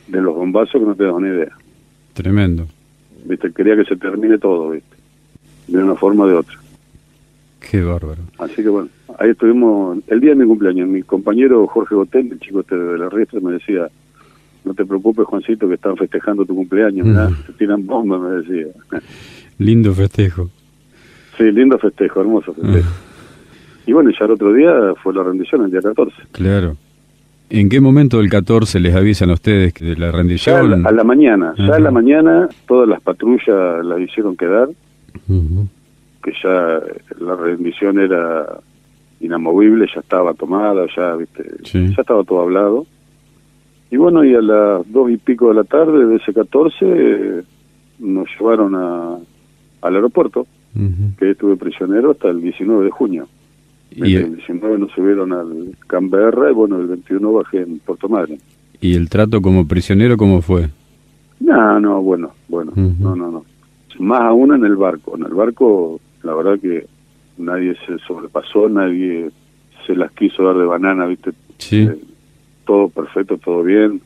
de 0.08 0.20
los 0.20 0.34
bombazos 0.34 0.80
que 0.80 0.87
no 0.87 0.94
te 0.94 1.04
das 1.04 1.14
una 1.14 1.28
idea. 1.28 1.52
Tremendo. 2.14 2.66
Viste, 3.25 3.52
quería 3.52 3.76
que 3.76 3.84
se 3.84 3.96
termine 3.96 4.38
todo, 4.38 4.70
viste, 4.70 4.96
de 5.68 5.82
una 5.82 5.94
forma 5.94 6.25
o 6.25 6.28
de 6.28 6.34
otra. 6.34 6.56
Qué 7.70 7.82
bárbaro. 7.82 8.22
Así 8.38 8.56
que 8.62 8.68
bueno, 8.68 8.88
ahí 9.18 9.30
estuvimos 9.30 9.98
el 10.06 10.20
día 10.20 10.30
de 10.30 10.37
mi 10.37 10.46
cumpleaños. 10.46 10.88
Mi 10.88 11.02
compañero 11.02 11.66
Jorge 11.66 11.94
Botel, 11.94 12.32
el 12.32 12.40
chico 12.40 12.60
este 12.60 12.76
de 12.76 12.98
la 12.98 13.08
riestra, 13.08 13.40
me 13.40 13.52
decía, 13.52 13.88
no 14.64 14.75
te 14.75 14.84
preocupes, 14.84 15.26
Juancito, 15.26 15.68
que 15.68 15.75
están 15.75 15.96
festejando 15.96 16.44
tu 16.44 16.54
cumpleaños, 16.54 17.06
mirá, 17.06 17.28
Mm. 17.28 17.37
te 17.46 17.52
tiran 17.54 17.87
bombas, 17.87 18.20
me 18.20 18.30
decía. 18.42 18.66
Lindo 19.58 19.92
festejo. 19.94 20.50
Sí, 21.37 21.44
lindo 21.52 21.78
festejo, 21.78 22.20
hermoso 22.20 22.52
festejo. 22.52 22.90
Y 23.87 23.92
bueno, 23.92 24.10
ya 24.10 24.25
el 24.26 24.32
otro 24.32 24.52
día 24.52 24.72
fue 25.02 25.14
la 25.14 25.22
rendición, 25.22 25.64
el 25.64 25.70
día 25.70 25.80
14. 25.80 26.14
Claro. 26.32 26.76
¿En 27.50 27.68
qué 27.68 27.80
momento 27.80 28.18
del 28.18 28.28
14 28.28 28.78
les 28.80 28.94
avisan 28.94 29.30
a 29.30 29.34
ustedes 29.34 29.72
que 29.72 29.84
de 29.84 29.96
la 29.96 30.06
Ya 30.06 30.12
a 30.12 30.16
rendición? 30.16 30.82
la, 30.82 30.88
a 30.88 30.92
la 30.92 31.04
mañana, 31.04 31.54
ya 31.56 31.64
a 31.64 31.68
Ajá. 31.70 31.78
la 31.80 31.90
mañana 31.90 32.48
todas 32.66 32.88
las 32.88 33.00
patrullas 33.00 33.84
las 33.84 34.00
hicieron 34.00 34.37
quedar, 34.37 34.68
Que 36.23 36.33
ya 36.43 36.81
la 37.21 37.37
rendición 37.37 37.99
era 37.99 38.61
inamovible, 39.21 39.87
ya 39.95 40.00
estaba 40.00 40.35
tomada, 40.35 40.87
ya, 40.97 41.15
viste, 41.17 41.45
Sí. 41.65 41.88
ya 41.95 42.03
estaba 42.03 42.25
todo 42.25 42.42
hablado. 42.42 42.87
Y 43.90 43.97
bueno, 43.97 44.25
y 44.25 44.35
a 44.35 44.42
las 44.42 44.92
dos 44.92 45.11
y 45.11 45.16
pico 45.16 45.49
de 45.49 45.55
la 45.55 45.64
tarde 45.64 46.07
de 46.07 46.16
ese 46.16 46.33
14 46.33 46.77
eh, 46.83 47.42
nos 48.01 48.29
llevaron 48.38 48.75
a, 48.75 49.16
al 49.83 49.94
aeropuerto, 49.94 50.47
que 51.18 51.31
estuve 51.33 51.57
prisionero 51.57 52.12
hasta 52.12 52.29
el 52.29 52.40
19 52.40 52.85
de 52.85 52.90
junio. 52.90 53.27
Y, 53.90 54.14
el 54.14 54.37
19 54.37 54.79
nos 54.79 54.92
subieron 54.92 55.33
al 55.33 55.75
Canberra 55.87 56.51
y 56.51 56.55
bueno, 56.55 56.77
el 56.77 56.87
21 56.87 57.33
bajé 57.33 57.62
en 57.62 57.79
Puerto 57.81 58.09
Madryn. 58.09 58.38
¿Y 58.81 58.94
el 58.94 59.09
trato 59.09 59.40
como 59.40 59.66
prisionero 59.66 60.16
cómo 60.16 60.40
fue? 60.40 60.68
No, 61.40 61.81
no, 61.81 62.01
bueno, 62.03 62.31
bueno, 62.49 62.73
no, 62.77 63.16
no, 63.16 63.31
no. 63.31 63.44
Más 63.98 64.22
aún 64.22 64.54
en 64.54 64.64
el 64.64 64.76
barco. 64.76 65.16
En 65.16 65.24
el 65.24 65.34
barco, 65.34 66.00
la 66.22 66.34
verdad 66.34 66.58
que 66.61 66.87
nadie 67.37 67.76
se 67.87 67.98
sobrepasó, 68.06 68.68
nadie 68.68 69.30
se 69.87 69.94
las 69.94 70.12
quiso 70.12 70.44
dar 70.44 70.56
de 70.56 70.66
banana, 70.66 71.06
¿viste? 71.06 71.32
Sí. 71.58 71.82
Eh, 71.82 71.98
todo 72.64 72.88
perfecto, 72.88 73.38
todo 73.38 73.62
bien. 73.62 74.00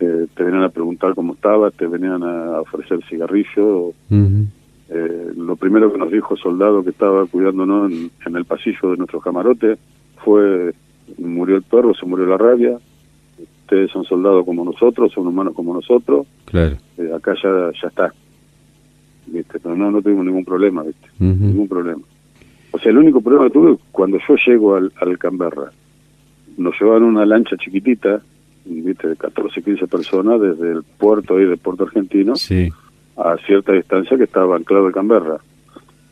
Eh, 0.00 0.26
te 0.34 0.42
venían 0.42 0.64
a 0.64 0.68
preguntar 0.68 1.14
cómo 1.14 1.34
estaba, 1.34 1.70
te 1.70 1.86
venían 1.86 2.22
a 2.22 2.60
ofrecer 2.60 3.00
cigarrillo. 3.08 3.92
Eh, 4.10 5.32
lo 5.36 5.56
primero 5.56 5.90
que 5.92 5.98
nos 5.98 6.10
dijo 6.10 6.34
el 6.34 6.40
soldado 6.40 6.84
que 6.84 6.90
estaba 6.90 7.24
cuidándonos 7.26 7.90
en, 7.90 8.10
en 8.26 8.36
el 8.36 8.44
pasillo 8.44 8.90
de 8.90 8.96
nuestro 8.98 9.20
camarote 9.20 9.78
fue, 10.24 10.74
murió 11.18 11.56
el 11.56 11.62
perro, 11.62 11.94
se 11.94 12.06
murió 12.06 12.26
la 12.26 12.36
rabia. 12.36 12.78
Ustedes 13.62 13.90
son 13.90 14.04
soldados 14.04 14.44
como 14.44 14.64
nosotros, 14.64 15.12
son 15.12 15.26
humanos 15.26 15.54
como 15.54 15.72
nosotros. 15.72 16.26
Claro. 16.44 16.76
Eh, 16.98 17.10
acá 17.14 17.34
ya, 17.42 17.70
ya 17.80 17.88
está. 17.88 18.12
¿Viste? 19.26 19.58
Pero 19.60 19.76
no, 19.76 19.90
no 19.90 20.02
tuvimos 20.02 20.24
ningún 20.24 20.44
problema, 20.44 20.82
¿viste? 20.82 21.08
Ningún 21.18 21.68
problema. 21.68 22.02
O 22.70 22.78
sea, 22.78 22.90
el 22.90 22.98
único 22.98 23.20
problema 23.20 23.46
que 23.46 23.52
tuve 23.52 23.76
cuando 23.92 24.18
yo 24.28 24.34
llego 24.46 24.74
al, 24.76 24.92
al 25.00 25.18
Canberra. 25.18 25.70
Nos 26.56 26.74
llevaron 26.80 27.04
una 27.04 27.24
lancha 27.26 27.56
chiquitita, 27.56 28.20
¿viste? 28.64 29.08
De 29.08 29.16
14, 29.16 29.62
15 29.62 29.86
personas 29.86 30.40
desde 30.40 30.72
el 30.72 30.82
puerto 30.82 31.36
ahí 31.36 31.44
de 31.46 31.56
Puerto 31.56 31.84
Argentino 31.84 32.36
Sí. 32.36 32.68
a 33.16 33.36
cierta 33.46 33.72
distancia 33.72 34.16
que 34.16 34.24
estaba 34.24 34.56
anclado 34.56 34.86
el 34.88 34.92
Canberra. 34.94 35.38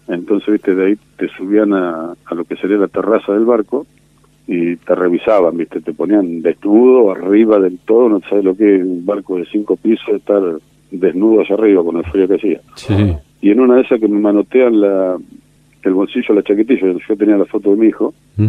Entonces, 0.08 0.52
viste, 0.54 0.74
de 0.74 0.86
ahí 0.86 0.98
te 1.16 1.28
subían 1.28 1.72
a, 1.74 2.14
a 2.24 2.34
lo 2.34 2.44
que 2.44 2.56
sería 2.56 2.76
la 2.76 2.88
terraza 2.88 3.32
del 3.32 3.44
barco 3.44 3.86
y 4.46 4.74
te 4.76 4.94
revisaban, 4.94 5.56
viste, 5.56 5.80
te 5.80 5.92
ponían 5.92 6.42
desnudo 6.42 7.12
arriba 7.12 7.60
del 7.60 7.78
todo, 7.78 8.08
no 8.08 8.20
sabes 8.28 8.44
lo 8.44 8.56
que 8.56 8.76
es 8.76 8.82
un 8.82 9.06
barco 9.06 9.36
de 9.36 9.46
cinco 9.46 9.76
pisos, 9.76 10.08
estar 10.08 10.42
desnudo 10.92 11.40
allá 11.40 11.54
arriba 11.54 11.82
con 11.82 11.96
el 11.96 12.04
frío 12.04 12.28
que 12.28 12.34
hacía. 12.34 12.60
Sí. 12.76 12.94
Y 13.40 13.50
en 13.50 13.60
una 13.60 13.76
de 13.76 13.82
esas 13.82 13.98
que 13.98 14.08
me 14.08 14.20
manotean 14.20 14.80
la, 14.80 15.16
el 15.82 15.92
bolsillo 15.92 16.34
la 16.34 16.42
chaquetilla, 16.42 16.94
yo 17.08 17.16
tenía 17.16 17.36
la 17.36 17.44
foto 17.46 17.70
de 17.70 17.76
mi 17.76 17.88
hijo, 17.88 18.14
Ujú. 18.38 18.48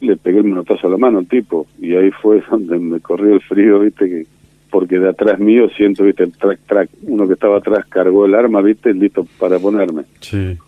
le 0.00 0.16
pegué 0.16 0.38
el 0.38 0.44
manotazo 0.44 0.86
a 0.86 0.90
la 0.90 0.96
mano 0.96 1.18
al 1.18 1.26
tipo 1.26 1.66
y 1.80 1.94
ahí 1.94 2.10
fue 2.10 2.42
donde 2.50 2.78
me 2.78 3.00
corrió 3.00 3.34
el 3.34 3.40
frío, 3.40 3.80
viste, 3.80 4.08
que 4.08 4.26
porque 4.70 4.98
de 4.98 5.08
atrás 5.08 5.40
mío 5.40 5.68
siento, 5.76 6.04
viste, 6.04 6.24
el 6.24 6.32
track, 6.32 6.60
track, 6.66 6.90
uno 7.04 7.26
que 7.26 7.32
estaba 7.32 7.56
atrás 7.56 7.86
cargó 7.88 8.26
el 8.26 8.34
arma, 8.34 8.60
viste, 8.60 8.92
listo 8.92 9.26
para 9.38 9.58
ponerme. 9.58 10.02
Sí. 10.20 10.58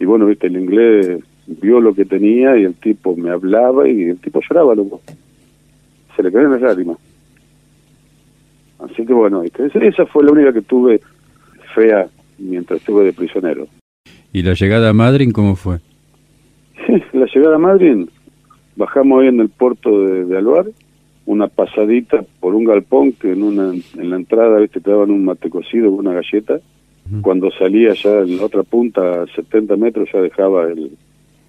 Y 0.00 0.04
bueno, 0.06 0.24
viste, 0.26 0.46
el 0.46 0.56
inglés 0.56 1.18
vio 1.46 1.78
lo 1.80 1.94
que 1.94 2.06
tenía 2.06 2.56
y 2.56 2.64
el 2.64 2.74
tipo 2.74 3.14
me 3.14 3.28
hablaba 3.30 3.86
y 3.86 4.04
el 4.04 4.18
tipo 4.18 4.40
lloraba, 4.40 4.74
loco. 4.74 5.02
Se 6.16 6.22
le 6.22 6.32
caían 6.32 6.52
las 6.52 6.62
lágrimas. 6.62 6.96
Así 8.84 9.06
que 9.06 9.12
bueno, 9.12 9.42
esa- 9.42 10.06
fue 10.06 10.24
la 10.24 10.32
única 10.32 10.52
que 10.52 10.62
tuve 10.62 11.00
fea 11.74 12.06
mientras 12.38 12.80
estuve 12.80 13.04
de 13.04 13.12
prisionero. 13.12 13.66
¿Y 14.32 14.42
la 14.42 14.54
llegada 14.54 14.90
a 14.90 14.92
Madrid 14.92 15.30
cómo 15.32 15.56
fue? 15.56 15.78
la 17.12 17.26
llegada 17.26 17.56
a 17.56 17.58
Madrid, 17.58 18.08
bajamos 18.76 19.22
ahí 19.22 19.28
en 19.28 19.40
el 19.40 19.48
puerto 19.48 20.04
de, 20.06 20.24
de 20.24 20.38
Alvar, 20.38 20.66
una 21.26 21.46
pasadita 21.46 22.24
por 22.40 22.54
un 22.54 22.64
galpón 22.64 23.12
que 23.12 23.32
en 23.32 23.42
una 23.44 23.72
en 23.72 24.10
la 24.10 24.16
entrada 24.16 24.58
viste 24.58 24.80
te 24.80 24.90
daban 24.90 25.10
un 25.10 25.24
mate 25.24 25.48
cocido 25.50 25.90
una 25.92 26.12
galleta. 26.12 26.58
Cuando 27.20 27.50
salía 27.50 27.92
ya 27.94 28.20
en 28.20 28.38
la 28.38 28.44
otra 28.44 28.62
punta, 28.62 29.22
a 29.22 29.26
70 29.26 29.76
metros, 29.76 30.08
ya 30.12 30.20
dejaba 30.20 30.64
el, 30.70 30.92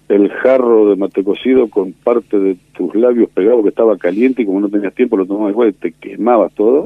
el 0.08 0.30
jarro 0.30 0.90
de 0.90 0.96
mate 0.96 1.24
cocido 1.24 1.68
con 1.68 1.92
parte 1.92 2.38
de 2.38 2.56
tus 2.76 2.94
labios 2.94 3.30
pegados 3.30 3.62
que 3.62 3.70
estaba 3.70 3.96
caliente 3.96 4.42
y 4.42 4.46
como 4.46 4.60
no 4.60 4.68
tenías 4.68 4.94
tiempo 4.94 5.16
lo 5.16 5.26
tomabas 5.26 5.52
igual 5.52 5.68
y 5.70 5.72
te 5.72 5.92
quemabas 5.92 6.52
todo. 6.54 6.84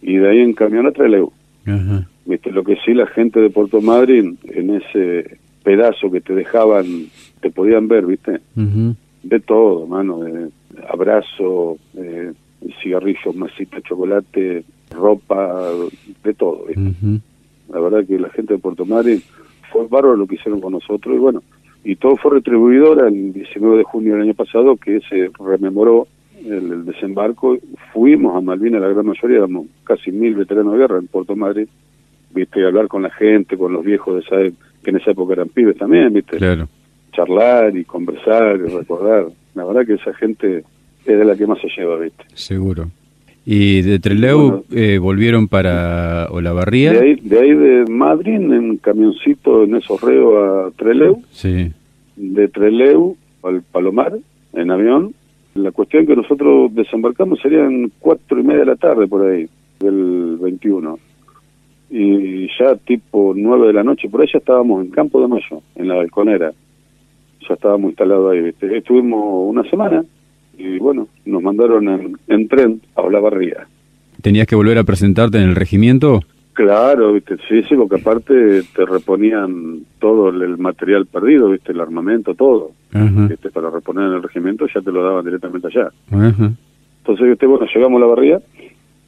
Y 0.00 0.16
de 0.16 0.28
ahí 0.28 0.38
en 0.40 0.52
camión 0.52 0.86
a 0.86 0.92
Trelew. 0.92 1.30
Viste, 2.24 2.50
lo 2.50 2.64
que 2.64 2.76
sí 2.84 2.94
la 2.94 3.06
gente 3.06 3.40
de 3.40 3.50
Puerto 3.50 3.80
Madryn, 3.80 4.38
en 4.44 4.70
ese 4.70 5.38
pedazo 5.62 6.10
que 6.10 6.20
te 6.20 6.34
dejaban, 6.34 7.06
te 7.40 7.50
podían 7.50 7.88
ver, 7.88 8.06
¿viste? 8.06 8.40
De 9.22 9.40
todo, 9.40 9.86
mano, 9.86 10.20
de 10.20 10.50
abrazo, 10.88 11.78
eh, 11.96 12.32
cigarrillos, 12.82 13.34
masita 13.34 13.80
chocolate, 13.82 14.64
ropa, 14.90 15.70
de 16.24 16.34
todo, 16.34 16.64
¿viste? 16.66 17.20
La 17.72 17.80
verdad 17.80 18.04
que 18.06 18.18
la 18.18 18.28
gente 18.30 18.54
de 18.54 18.60
Puerto 18.60 18.84
Madryn 18.84 19.22
fue 19.72 19.86
bárbaro 19.86 20.16
lo 20.16 20.26
que 20.26 20.34
hicieron 20.34 20.60
con 20.60 20.72
nosotros 20.72 21.14
y 21.14 21.18
bueno, 21.18 21.42
y 21.84 21.96
todo 21.96 22.16
fue 22.16 22.34
retribuido 22.34 22.92
el 23.06 23.32
19 23.32 23.78
de 23.78 23.84
junio 23.84 24.14
del 24.14 24.22
año 24.22 24.34
pasado 24.34 24.76
que 24.76 25.00
se 25.00 25.30
rememoró 25.38 26.06
el, 26.44 26.84
desembarco, 26.84 27.56
fuimos 27.92 28.36
a 28.36 28.40
Malvinas, 28.40 28.80
la 28.80 28.88
gran 28.88 29.06
mayoría, 29.06 29.38
éramos 29.38 29.66
casi 29.84 30.10
mil 30.10 30.34
veteranos 30.34 30.72
de 30.72 30.78
guerra 30.80 30.98
en 30.98 31.06
Puerto 31.06 31.36
Madrid, 31.36 31.68
viste, 32.34 32.64
hablar 32.64 32.88
con 32.88 33.02
la 33.02 33.10
gente, 33.10 33.56
con 33.56 33.72
los 33.72 33.84
viejos 33.84 34.14
de 34.14 34.20
esa 34.20 34.56
que 34.82 34.90
en 34.90 34.96
esa 34.96 35.12
época 35.12 35.34
eran 35.34 35.48
pibes 35.48 35.76
también, 35.76 36.12
viste. 36.12 36.38
Claro. 36.38 36.68
Charlar 37.12 37.76
y 37.76 37.84
conversar 37.84 38.56
y 38.56 38.76
recordar. 38.76 39.26
La 39.54 39.64
verdad 39.64 39.86
que 39.86 39.94
esa 39.94 40.12
gente 40.14 40.64
es 41.04 41.18
de 41.18 41.24
la 41.24 41.36
que 41.36 41.46
más 41.46 41.60
se 41.60 41.68
lleva, 41.68 41.96
viste. 41.98 42.24
Seguro. 42.34 42.88
¿Y 43.44 43.82
de 43.82 43.98
Treleu 43.98 44.64
eh, 44.70 44.98
volvieron 44.98 45.48
para 45.48 46.28
Olavarría? 46.30 46.92
De 46.92 47.00
ahí, 47.00 47.14
de 47.16 47.40
ahí 47.40 47.54
de 47.54 47.84
Madrid, 47.90 48.34
en 48.34 48.76
camioncito, 48.76 49.64
en 49.64 49.74
esos 49.74 50.00
reos 50.00 50.34
a 50.36 50.76
Treleu. 50.76 51.22
Sí. 51.32 51.72
De 52.16 52.48
Treleu 52.48 53.16
al 53.42 53.62
Palomar, 53.62 54.16
en 54.52 54.70
avión. 54.70 55.14
La 55.54 55.72
cuestión 55.72 56.06
que 56.06 56.14
nosotros 56.14 56.72
desembarcamos 56.74 57.40
serían 57.40 57.90
cuatro 57.98 58.38
y 58.38 58.44
media 58.44 58.60
de 58.60 58.66
la 58.66 58.76
tarde 58.76 59.08
por 59.08 59.26
ahí, 59.26 59.48
del 59.80 60.38
21. 60.40 60.98
Y 61.90 62.46
ya 62.58 62.76
tipo 62.76 63.34
nueve 63.36 63.66
de 63.66 63.72
la 63.72 63.82
noche, 63.82 64.08
por 64.08 64.22
ahí 64.22 64.28
ya 64.32 64.38
estábamos 64.38 64.84
en 64.84 64.92
Campo 64.92 65.20
de 65.20 65.28
Mayo, 65.28 65.62
en 65.74 65.88
la 65.88 65.96
balconera. 65.96 66.52
Ya 67.46 67.54
estábamos 67.54 67.90
instalados 67.90 68.32
ahí, 68.32 68.40
¿viste? 68.40 68.78
Estuvimos 68.78 69.50
una 69.50 69.68
semana 69.68 70.04
y 70.56 70.78
bueno, 70.78 71.08
nos 71.24 71.42
mandaron 71.42 72.16
en, 72.28 72.48
tren 72.48 72.80
a 72.94 73.02
Olavarría. 73.02 73.66
¿Tenías 74.20 74.46
que 74.46 74.54
volver 74.54 74.78
a 74.78 74.84
presentarte 74.84 75.38
en 75.38 75.44
el 75.50 75.56
regimiento? 75.56 76.20
Claro, 76.52 77.14
¿viste? 77.14 77.36
sí, 77.48 77.62
sí, 77.62 77.74
porque 77.74 77.96
aparte 77.96 78.62
te 78.74 78.84
reponían 78.84 79.80
todo 79.98 80.28
el, 80.28 80.58
material 80.58 81.06
perdido, 81.06 81.50
¿viste? 81.50 81.72
el 81.72 81.80
armamento, 81.80 82.34
todo. 82.34 82.72
¿viste? 82.92 83.50
Para 83.50 83.70
reponer 83.70 84.08
en 84.08 84.14
el 84.14 84.22
regimiento 84.22 84.66
ya 84.72 84.80
te 84.82 84.92
lo 84.92 85.02
daban 85.02 85.24
directamente 85.24 85.68
allá. 85.68 85.90
Entonces, 86.10 87.26
¿viste? 87.26 87.46
bueno, 87.46 87.66
llegamos 87.74 87.96
a 87.96 88.00
la 88.00 88.06
barría, 88.06 88.40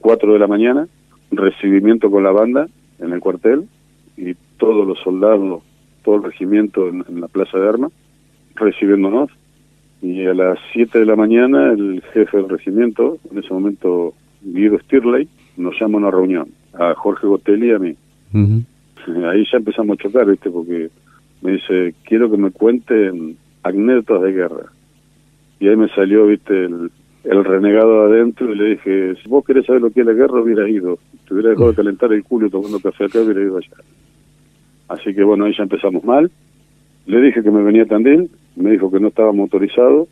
4 0.01 0.33
de 0.33 0.39
la 0.39 0.47
mañana, 0.47 0.89
recibimiento 1.31 2.11
con 2.11 2.23
la 2.23 2.33
banda 2.33 2.67
en 2.99 3.13
el 3.13 3.21
cuartel 3.21 3.69
y 4.17 4.35
todos 4.57 4.87
los 4.87 4.99
soldados, 5.01 5.63
todo 6.03 6.17
el 6.17 6.23
regimiento 6.23 6.89
en, 6.89 7.05
en 7.09 7.21
la 7.21 7.29
plaza 7.29 7.59
de 7.59 7.69
armas, 7.69 7.93
recibiéndonos 8.55 9.31
y 10.03 10.27
a 10.27 10.35
las 10.35 10.59
7 10.73 10.99
de 10.99 11.07
la 11.07 11.17
mañana 11.17 11.73
el 11.73 12.03
jefe 12.13 12.37
del 12.37 12.49
regimiento, 12.49 13.19
en 13.31 13.39
ese 13.39 13.53
momento 13.53 14.15
Guido 14.43 14.79
Stirley, 14.81 15.29
nos 15.57 15.79
llama 15.81 15.95
a 15.95 16.03
una 16.03 16.11
reunión, 16.11 16.49
a 16.75 16.95
Jorge 16.95 17.27
Gotelli 17.27 17.69
y 17.69 17.73
a 17.73 17.79
mí. 17.79 17.97
Ahí 19.27 19.45
ya 19.51 19.59
empezamos 19.59 19.99
a 19.99 20.03
chocar, 20.03 20.27
¿viste? 20.27 20.51
Porque 20.51 20.91
me 21.43 21.53
dice, 21.53 21.95
quiero 22.05 22.31
que 22.31 22.37
me 22.37 22.51
cuenten 22.51 23.37
anécdotas 23.63 24.23
de 24.23 24.33
guerra. 24.33 24.73
Y 25.61 25.69
ahí 25.69 25.77
me 25.77 25.89
salió, 25.89 26.27
¿viste? 26.27 26.65
El, 26.65 26.91
renegado 27.45 28.03
adentro 28.03 28.53
y 28.53 28.59
le 28.59 28.65
dije, 28.71 29.15
si 29.23 29.29
vos 29.29 29.45
querés 29.45 29.65
saber 29.65 29.81
lo 29.81 29.91
que 29.91 30.01
es 30.01 30.07
la 30.07 30.13
guerra, 30.13 30.43
hubiera 30.43 30.69
ido. 30.69 30.99
Te 31.27 31.35
hubiera 31.35 31.51
dejado 31.51 31.71
de 31.71 31.77
calentar 31.77 32.13
el 32.13 32.23
culo 32.23 32.51
tomando 32.51 32.81
café 32.81 33.05
acá, 33.05 33.21
hubiera 33.21 33.41
ido 33.41 33.57
allá. 33.57 33.77
Así 34.89 35.15
que 35.15 35.23
bueno, 35.23 35.47
ahí 35.47 35.55
ya 35.57 35.63
empezamos 35.63 36.05
mal. 36.05 36.31
Le 37.07 37.21
dije 37.21 37.43
que 37.43 37.51
me 37.51 37.63
venía 37.63 37.87
Tandil, 37.87 38.31
me 38.57 38.71
dijo 38.73 38.91
que 38.91 39.01
no 39.01 39.09
estaba 39.09 39.33
motorizado. 39.33 40.09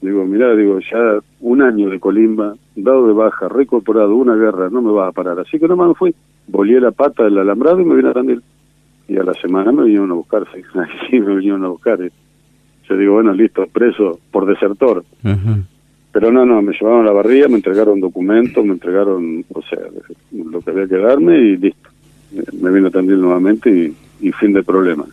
Digo, 0.00 0.24
mirá, 0.24 0.54
digo, 0.54 0.78
ya 0.78 1.18
un 1.40 1.60
año 1.62 1.90
de 1.90 1.98
colimba, 1.98 2.54
dado 2.76 3.08
de 3.08 3.12
baja, 3.12 3.48
recorporado, 3.48 4.14
una 4.14 4.36
guerra, 4.36 4.70
no 4.70 4.80
me 4.80 4.92
vas 4.92 5.08
a 5.08 5.12
parar. 5.12 5.40
Así 5.40 5.58
que 5.58 5.66
nomás 5.66 5.88
me 5.88 5.94
fui, 5.94 6.14
volé 6.46 6.80
la 6.80 6.92
pata 6.92 7.24
del 7.24 7.38
alambrado 7.38 7.80
y 7.80 7.84
me 7.84 7.96
vine 7.96 8.10
a 8.10 8.12
Tandil. 8.12 8.42
Y 9.08 9.16
a 9.16 9.24
la 9.24 9.34
semana 9.34 9.72
me 9.72 9.84
vinieron 9.84 10.10
a 10.10 10.14
buscar, 10.14 10.46
sí, 11.10 11.20
me 11.20 11.36
vinieron 11.36 11.64
a 11.64 11.68
buscar. 11.68 11.98
Yo 12.88 12.96
digo, 12.96 13.14
bueno, 13.14 13.32
listo, 13.32 13.66
preso 13.66 14.20
por 14.30 14.46
desertor. 14.46 15.04
Pero 16.12 16.32
no, 16.32 16.46
no, 16.46 16.62
me 16.62 16.72
llevaron 16.72 17.02
a 17.02 17.04
la 17.04 17.12
barría, 17.12 17.48
me 17.48 17.56
entregaron 17.56 18.00
documentos, 18.00 18.64
me 18.64 18.72
entregaron, 18.72 19.44
o 19.52 19.62
sea, 19.62 19.80
lo 20.32 20.60
que 20.60 20.70
había 20.70 20.86
que 20.86 20.96
darme 20.96 21.38
y 21.38 21.56
listo. 21.56 21.90
Me 22.60 22.70
vine 22.70 22.88
a 22.88 22.90
Tandil 22.90 23.20
nuevamente 23.20 23.70
y, 23.70 24.26
y 24.26 24.32
fin 24.32 24.52
de 24.52 24.62
problema. 24.62 25.06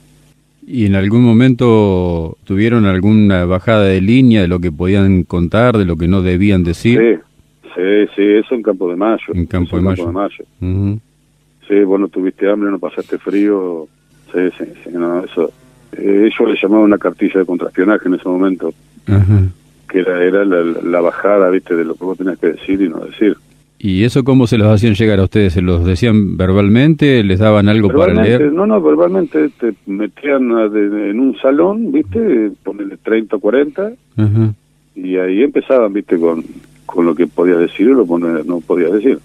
¿Y 0.68 0.88
en 0.88 0.96
algún 0.96 1.24
momento 1.24 2.38
tuvieron 2.44 2.86
alguna 2.86 3.46
bajada 3.46 3.84
de 3.84 4.02
línea 4.02 4.42
de 4.42 4.48
lo 4.48 4.60
que 4.60 4.72
podían 4.72 5.24
contar, 5.24 5.78
de 5.78 5.86
lo 5.86 5.96
que 5.96 6.08
no 6.08 6.24
debían 6.24 6.64
decir? 6.64 7.00
Sí, 7.00 7.72
sí, 7.76 8.12
sí 8.16 8.24
eso 8.24 8.56
en 8.56 8.64
Campo 8.64 8.90
de 8.90 8.96
Mayo. 8.96 9.34
En 9.34 9.46
Campo, 9.46 9.78
de, 9.78 9.84
Mayo. 9.84 10.06
Sí, 11.68 11.84
vos 11.84 12.00
no 12.00 12.08
tuviste 12.08 12.50
hambre, 12.50 12.72
no 12.72 12.80
pasaste 12.80 13.20
frío. 13.20 13.88
Sí, 14.34 14.40
sí, 14.58 14.66
sí, 14.84 14.90
no, 14.92 15.24
eso. 15.24 15.52
Eh, 15.98 16.30
le 16.38 16.56
llamaban 16.62 16.86
una 16.86 16.98
cartilla 16.98 17.40
de 17.40 17.46
contraespionaje 17.46 18.08
en 18.08 18.16
ese 18.16 18.28
momento. 18.28 18.74
Que 19.88 20.00
era, 20.00 20.24
era 20.24 20.46
la, 20.46 20.64
la, 20.64 21.00
bajada, 21.00 21.50
viste, 21.52 21.76
de 21.76 21.86
lo 21.86 21.94
que 21.94 22.06
vos 22.06 22.18
tenías 22.18 22.40
que 22.40 22.48
decir 22.48 22.82
y 22.82 22.90
no 22.90 23.00
decir. 23.02 23.38
¿Y 23.86 24.04
eso 24.04 24.24
cómo 24.24 24.48
se 24.48 24.58
los 24.58 24.68
hacían 24.68 24.96
llegar 24.96 25.20
a 25.20 25.26
ustedes? 25.26 25.54
¿Se 25.54 25.62
los 25.62 25.86
decían 25.86 26.38
verbalmente? 26.38 27.24
¿Les 27.24 27.38
daban 27.38 27.70
algo 27.70 27.90
para 27.90 28.16
leer? 28.16 28.52
No, 28.52 28.66
no, 28.66 28.82
verbalmente 28.82 29.50
te 29.50 29.76
metían 29.86 30.50
en 30.50 31.20
un 31.20 31.38
salón, 31.40 31.92
¿viste? 31.92 32.50
Ponerle 32.64 32.98
30 32.98 33.36
o 33.36 33.40
40 33.40 33.92
y 34.96 35.18
ahí 35.18 35.44
empezaban, 35.44 35.94
¿viste? 35.94 36.18
Con, 36.18 36.44
con 36.88 37.06
lo 37.06 37.14
que 37.14 37.28
podías 37.28 37.60
decir 37.60 37.88
y 37.88 37.94
lo 37.94 38.08
que 38.08 38.44
no 38.48 38.60
podías 38.62 38.92
decir. 38.92 39.20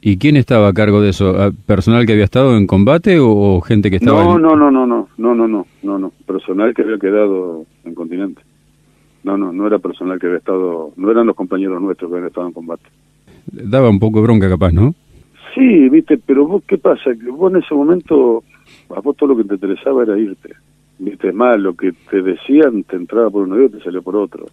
¿Y 0.00 0.16
quién 0.16 0.36
estaba 0.36 0.68
a 0.68 0.72
cargo 0.72 1.02
de 1.02 1.10
eso? 1.10 1.36
¿Personal 1.66 2.06
que 2.06 2.14
había 2.14 2.24
estado 2.24 2.56
en 2.56 2.66
combate 2.66 3.18
o, 3.20 3.60
gente 3.60 3.90
que 3.90 3.96
estaba 3.96 4.24
no, 4.24 4.38
no, 4.38 4.56
no, 4.56 4.70
no, 4.70 4.86
no, 4.86 5.08
no, 5.18 5.34
no, 5.34 5.46
no, 5.46 5.66
no, 5.82 5.98
no, 5.98 6.12
personal 6.26 6.72
que 6.72 6.80
había 6.80 6.96
quedado 6.96 7.66
en 7.84 7.94
continente. 7.94 8.40
No, 9.24 9.36
no, 9.36 9.52
no 9.52 9.66
era 9.66 9.78
personal 9.78 10.18
que 10.18 10.24
había 10.24 10.38
estado, 10.38 10.92
no 10.96 11.10
eran 11.10 11.26
los 11.26 11.36
compañeros 11.36 11.82
nuestros 11.82 12.10
que 12.10 12.16
habían 12.16 12.28
estado 12.28 12.46
en 12.46 12.54
combate 12.54 12.86
daba 13.52 13.90
un 13.90 13.98
poco 13.98 14.20
de 14.20 14.24
bronca 14.24 14.48
capaz, 14.48 14.72
¿no? 14.72 14.94
Sí, 15.54 15.88
viste, 15.88 16.18
pero 16.18 16.46
vos, 16.46 16.62
¿qué 16.66 16.76
pasa? 16.78 17.14
Que 17.14 17.30
vos 17.30 17.52
en 17.52 17.62
ese 17.62 17.74
momento, 17.74 18.44
a 18.94 19.00
vos 19.00 19.16
todo 19.16 19.30
lo 19.30 19.36
que 19.36 19.44
te 19.44 19.54
interesaba 19.54 20.02
era 20.02 20.18
irte. 20.18 20.50
Viste, 20.98 21.32
más 21.32 21.58
lo 21.58 21.74
que 21.74 21.92
te 22.10 22.22
decían 22.22 22.84
te 22.84 22.96
entraba 22.96 23.30
por 23.30 23.44
un 23.44 23.52
oído 23.52 23.70
te 23.70 23.84
salió 23.84 24.02
por 24.02 24.16
otro. 24.16 24.46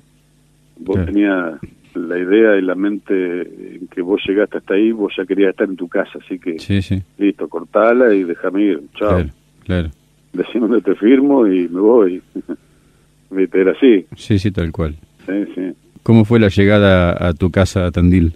Vos 0.77 1.05
tenías 1.05 1.59
la 1.95 2.17
idea 2.17 2.57
y 2.57 2.61
la 2.61 2.75
mente 2.75 3.41
en 3.41 3.87
que 3.87 4.01
vos 4.01 4.21
llegaste 4.27 4.57
hasta 4.57 4.73
ahí, 4.73 4.91
vos 4.91 5.13
ya 5.15 5.25
querías 5.25 5.51
estar 5.51 5.69
en 5.69 5.75
tu 5.75 5.87
casa, 5.87 6.19
así 6.23 6.39
que 6.39 6.59
sí, 6.59 6.81
sí. 6.81 7.01
listo, 7.17 7.47
cortala 7.47 8.13
y 8.13 8.23
déjame 8.23 8.63
ir, 8.63 8.81
chao. 8.95 9.09
Claro, 9.09 9.29
claro. 9.63 9.89
Decime 10.33 10.67
dónde 10.67 10.81
te 10.81 10.95
firmo 10.95 11.45
y 11.47 11.67
me 11.67 11.79
voy. 11.79 12.21
Viste, 13.29 13.61
era 13.61 13.71
así. 13.71 14.05
Sí, 14.15 14.39
sí, 14.39 14.51
tal 14.51 14.71
cual. 14.71 14.95
Sí, 15.25 15.33
sí. 15.55 15.71
¿Cómo 16.01 16.25
fue 16.25 16.39
la 16.39 16.49
llegada 16.49 17.27
a 17.27 17.33
tu 17.33 17.51
casa 17.51 17.85
a 17.85 17.91
Tandil? 17.91 18.35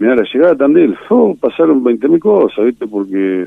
Mira, 0.00 0.16
la 0.16 0.24
llegada 0.24 0.52
a 0.54 0.56
Tandil, 0.56 0.96
oh, 1.10 1.36
pasaron 1.38 1.84
20.000 1.84 2.18
cosas, 2.20 2.64
¿viste? 2.64 2.86
Porque, 2.86 3.46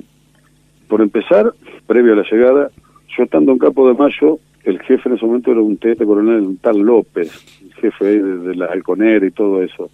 por 0.87 1.01
empezar, 1.01 1.51
previo 1.87 2.13
a 2.13 2.17
la 2.17 2.25
llegada, 2.31 2.69
yo 3.17 3.23
estando 3.23 3.51
en 3.51 3.57
Campo 3.57 3.87
de 3.87 3.95
Mayo, 3.95 4.37
el 4.63 4.79
jefe 4.83 5.09
en 5.09 5.15
ese 5.15 5.25
momento 5.25 5.51
era 5.51 5.61
un 5.61 5.77
teniente 5.77 6.05
coronel, 6.05 6.41
un 6.41 6.57
tal 6.57 6.77
López, 6.77 7.59
el 7.63 7.73
jefe 7.73 8.05
de, 8.05 8.37
de 8.37 8.55
la 8.55 8.67
Halconera 8.67 9.25
y 9.25 9.31
todo 9.31 9.63
eso. 9.63 9.89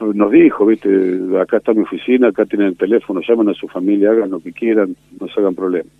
Nos 0.00 0.32
dijo, 0.32 0.64
viste, 0.64 0.88
acá 1.38 1.58
está 1.58 1.74
mi 1.74 1.82
oficina, 1.82 2.28
acá 2.28 2.46
tienen 2.46 2.68
el 2.68 2.76
teléfono, 2.78 3.20
llaman 3.20 3.50
a 3.50 3.54
su 3.54 3.68
familia, 3.68 4.12
hagan 4.12 4.30
lo 4.30 4.40
que 4.40 4.52
quieran, 4.52 4.96
no 5.20 5.28
se 5.28 5.40
hagan 5.40 5.54
problemas. 5.54 5.92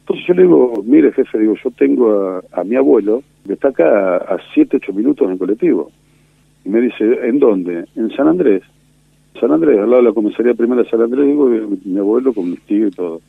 Entonces 0.00 0.26
yo 0.28 0.34
le 0.34 0.42
digo, 0.42 0.84
mire 0.86 1.10
jefe, 1.10 1.40
digo, 1.40 1.56
yo 1.64 1.72
tengo 1.72 2.40
a, 2.52 2.62
mi 2.62 2.76
abuelo, 2.76 3.24
que 3.44 3.54
está 3.54 3.70
acá 3.70 4.18
a 4.18 4.38
7, 4.54 4.76
8 4.76 4.92
minutos 4.92 5.28
en 5.28 5.38
colectivo. 5.38 5.90
Y 6.64 6.68
me 6.68 6.80
dice, 6.80 7.04
¿en 7.24 7.40
dónde? 7.40 7.86
En 7.96 8.10
San 8.10 8.28
Andrés. 8.28 8.62
San 9.36 9.52
Andrés, 9.52 9.78
al 9.78 9.90
lado 9.90 10.02
de 10.02 10.08
la 10.08 10.14
comisaría 10.14 10.54
primera 10.54 10.82
de 10.82 10.90
San 10.90 11.00
Andrés, 11.00 11.26
digo, 11.26 11.48
mi 11.48 11.98
abuelo 11.98 12.32
con 12.32 12.50
mi 12.50 12.56
tío 12.56 12.88
y 12.88 12.90
todo. 12.90 13.20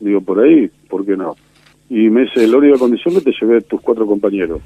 Digo, 0.00 0.20
por 0.20 0.40
ahí, 0.40 0.70
¿por 0.88 1.04
qué 1.04 1.16
no? 1.16 1.36
Y 1.88 2.08
me 2.08 2.22
dice, 2.22 2.46
la 2.46 2.56
única 2.56 2.78
condición 2.78 3.14
que 3.14 3.20
te 3.20 3.32
llevé 3.38 3.60
tus 3.62 3.80
cuatro 3.80 4.06
compañeros. 4.06 4.60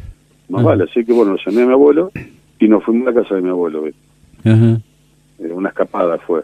Más 0.49 0.63
vale, 0.63 0.85
así 0.85 1.05
que 1.05 1.13
bueno, 1.13 1.37
llamé 1.45 1.63
a 1.63 1.67
mi 1.67 1.73
abuelo 1.73 2.11
y 2.59 2.69
nos 2.69 2.85
fuimos 2.85 3.09
a 3.09 3.11
la 3.11 3.23
casa 3.23 3.35
de 3.37 3.43
mi 3.43 3.49
abuelo, 3.49 3.83
¿viste? 3.83 4.01
Eh, 4.45 5.53
una 5.53 5.71
escapada 5.71 6.19
fue. 6.19 6.43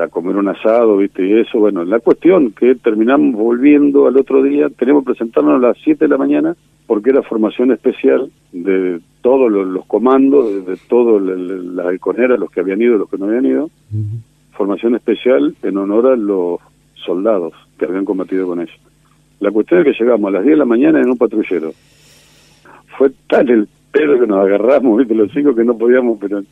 a 0.00 0.08
comer 0.08 0.36
un 0.36 0.48
asado, 0.48 0.96
¿viste? 0.96 1.26
Y 1.26 1.40
eso, 1.40 1.58
bueno, 1.58 1.84
la 1.84 1.98
cuestión 1.98 2.52
que 2.52 2.76
terminamos 2.76 3.34
volviendo 3.34 4.06
al 4.06 4.16
otro 4.16 4.42
día, 4.42 4.68
tenemos 4.70 5.02
que 5.02 5.12
presentarnos 5.12 5.56
a 5.62 5.66
las 5.68 5.76
7 5.82 6.04
de 6.04 6.08
la 6.08 6.18
mañana 6.18 6.56
porque 6.90 7.10
era 7.10 7.22
formación 7.22 7.70
especial 7.70 8.32
de 8.50 8.98
todos 9.20 9.48
los, 9.48 9.86
comandos, 9.86 10.66
de, 10.66 10.76
todas 10.88 11.22
las 11.22 11.86
halconeras, 11.86 12.36
los 12.36 12.50
que 12.50 12.58
habían 12.58 12.82
ido, 12.82 12.98
los 12.98 13.08
que 13.08 13.16
no 13.16 13.26
habían 13.26 13.46
ido, 13.46 13.70
formación 14.50 14.96
especial 14.96 15.54
en 15.62 15.76
honor 15.76 16.08
a 16.08 16.16
los 16.16 16.58
soldados 16.96 17.52
que 17.78 17.84
habían 17.84 18.04
combatido 18.04 18.48
con 18.48 18.60
ellos. 18.60 18.76
La 19.38 19.52
cuestión 19.52 19.78
es 19.78 19.86
que 19.86 20.02
llegamos 20.02 20.30
a 20.30 20.32
las 20.32 20.42
10 20.42 20.54
de 20.54 20.58
la 20.58 20.64
mañana 20.64 21.00
en 21.00 21.10
un 21.10 21.16
patrullero. 21.16 21.70
Fue 22.98 23.12
tal 23.28 23.48
el 23.48 23.68
pedo 23.92 24.18
que 24.18 24.26
nos 24.26 24.44
agarramos, 24.44 24.98
¿viste? 24.98 25.14
los 25.14 25.30
chicos 25.30 25.54
que 25.54 25.62
no 25.62 25.78
podíamos, 25.78 26.18
pero 26.20 26.42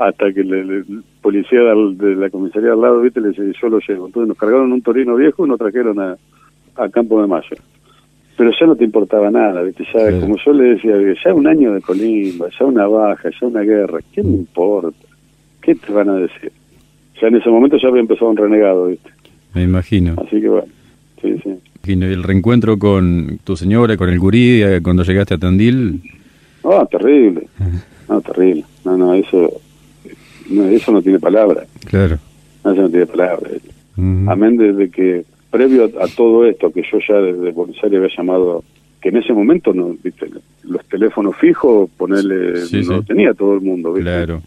hasta 0.00 0.32
que 0.32 0.40
el, 0.40 1.04
policía 1.22 1.60
de 1.60 2.16
la 2.16 2.28
comisaría 2.30 2.72
al 2.72 2.80
lado, 2.80 3.02
¿viste? 3.02 3.20
le 3.20 3.28
dice, 3.28 3.52
yo 3.62 3.68
lo 3.68 3.78
llevo. 3.78 4.06
Entonces 4.06 4.26
nos 4.30 4.36
cargaron 4.36 4.72
un 4.72 4.82
torino 4.82 5.14
viejo 5.14 5.46
y 5.46 5.48
nos 5.48 5.60
trajeron 5.60 6.00
a, 6.00 6.16
a 6.74 6.88
Campo 6.88 7.22
de 7.22 7.28
Mayo 7.28 7.56
pero 8.36 8.50
ya 8.58 8.66
no 8.66 8.76
te 8.76 8.84
importaba 8.84 9.30
nada, 9.30 9.62
¿viste? 9.62 9.84
Ya, 9.94 10.20
como 10.20 10.36
yo 10.44 10.52
le 10.52 10.74
decía, 10.74 10.94
ya 11.24 11.34
un 11.34 11.46
año 11.46 11.72
de 11.72 11.80
colimba, 11.80 12.48
ya 12.58 12.64
una 12.64 12.86
baja, 12.86 13.30
ya 13.30 13.46
una 13.46 13.62
guerra, 13.62 13.98
¿qué 14.12 14.22
me 14.22 14.34
importa? 14.34 14.98
¿Qué 15.62 15.74
te 15.74 15.92
van 15.92 16.10
a 16.10 16.14
decir? 16.16 16.52
Ya 17.20 17.28
en 17.28 17.36
ese 17.36 17.48
momento 17.48 17.76
ya 17.78 17.88
había 17.88 18.02
empezado 18.02 18.30
un 18.30 18.36
renegado, 18.36 18.86
¿viste? 18.88 19.10
Me 19.54 19.62
imagino. 19.62 20.14
Así 20.18 20.40
que 20.40 20.48
bueno, 20.48 20.68
sí, 21.22 21.38
sí. 21.42 21.54
¿Y 21.86 21.92
el 21.92 22.22
reencuentro 22.22 22.78
con 22.78 23.38
tu 23.44 23.56
señora, 23.56 23.96
con 23.96 24.10
el 24.10 24.18
gurí, 24.18 24.62
eh, 24.62 24.80
cuando 24.82 25.02
llegaste 25.02 25.34
a 25.34 25.38
Tandil? 25.38 26.02
Ah, 26.64 26.86
terrible. 26.90 27.46
No, 28.08 28.20
terrible. 28.20 28.64
No, 28.84 28.96
no, 28.96 29.14
eso 29.14 29.50
no, 30.48 30.64
eso 30.66 30.92
no 30.92 31.02
tiene 31.02 31.18
palabra. 31.18 31.64
Claro. 31.86 32.18
eso 32.60 32.74
no 32.74 32.88
tiene 32.88 33.04
palabra. 33.04 33.50
Amén 33.96 34.56
desde 34.56 34.90
que, 34.90 35.24
previo 35.50 35.84
a, 36.00 36.08
todo 36.08 36.44
esto, 36.46 36.70
que 36.70 36.82
yo 36.82 36.98
ya 37.06 37.16
desde 37.16 37.52
Buenos 37.52 37.76
Aires 37.82 37.98
había 37.98 38.16
llamado, 38.16 38.64
que 39.00 39.10
en 39.10 39.16
ese 39.18 39.32
momento 39.32 39.72
no, 39.72 39.94
viste, 40.02 40.28
los 40.64 40.84
teléfonos 40.86 41.36
fijos, 41.36 41.90
ponerle, 41.96 42.54
no 42.86 43.02
tenía 43.02 43.34
todo 43.34 43.54
el 43.54 43.60
mundo, 43.60 43.92
¿viste? 43.92 44.10
Claro. 44.10 44.42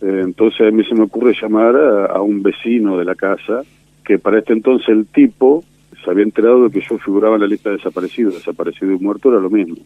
Eh, 0.00 0.20
entonces 0.24 0.60
a 0.60 0.70
mí 0.70 0.84
se 0.84 0.94
me 0.94 1.04
ocurre 1.04 1.34
llamar 1.40 1.76
a, 1.76 2.20
un 2.20 2.42
vecino 2.42 2.98
de 2.98 3.04
la 3.04 3.14
casa, 3.14 3.62
que 4.04 4.18
para 4.18 4.38
este 4.38 4.52
entonces 4.52 4.88
el 4.88 5.06
tipo 5.06 5.64
se 6.04 6.10
había 6.10 6.24
enterado 6.24 6.64
de 6.64 6.70
que 6.70 6.86
yo 6.88 6.98
figuraba 6.98 7.36
en 7.36 7.42
la 7.42 7.48
lista 7.48 7.70
de 7.70 7.76
desaparecidos, 7.76 8.34
desaparecido 8.34 8.92
y 8.92 8.98
muerto 8.98 9.30
era 9.30 9.40
lo 9.40 9.50
mismo. 9.50 9.76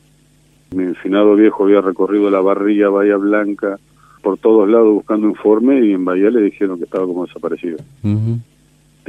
Mi 0.74 0.94
finado 0.94 1.34
viejo 1.34 1.64
había 1.64 1.80
recorrido 1.80 2.30
la 2.30 2.40
barriga, 2.40 2.88
Bahía 2.88 3.16
Blanca, 3.16 3.78
por 4.22 4.38
todos 4.38 4.68
lados 4.68 4.92
buscando 4.92 5.28
informe 5.28 5.84
y 5.84 5.92
en 5.92 6.04
Bahía 6.04 6.30
le 6.30 6.42
dijeron 6.42 6.78
que 6.78 6.84
estaba 6.84 7.06
como 7.06 7.26
desaparecido. 7.26 7.78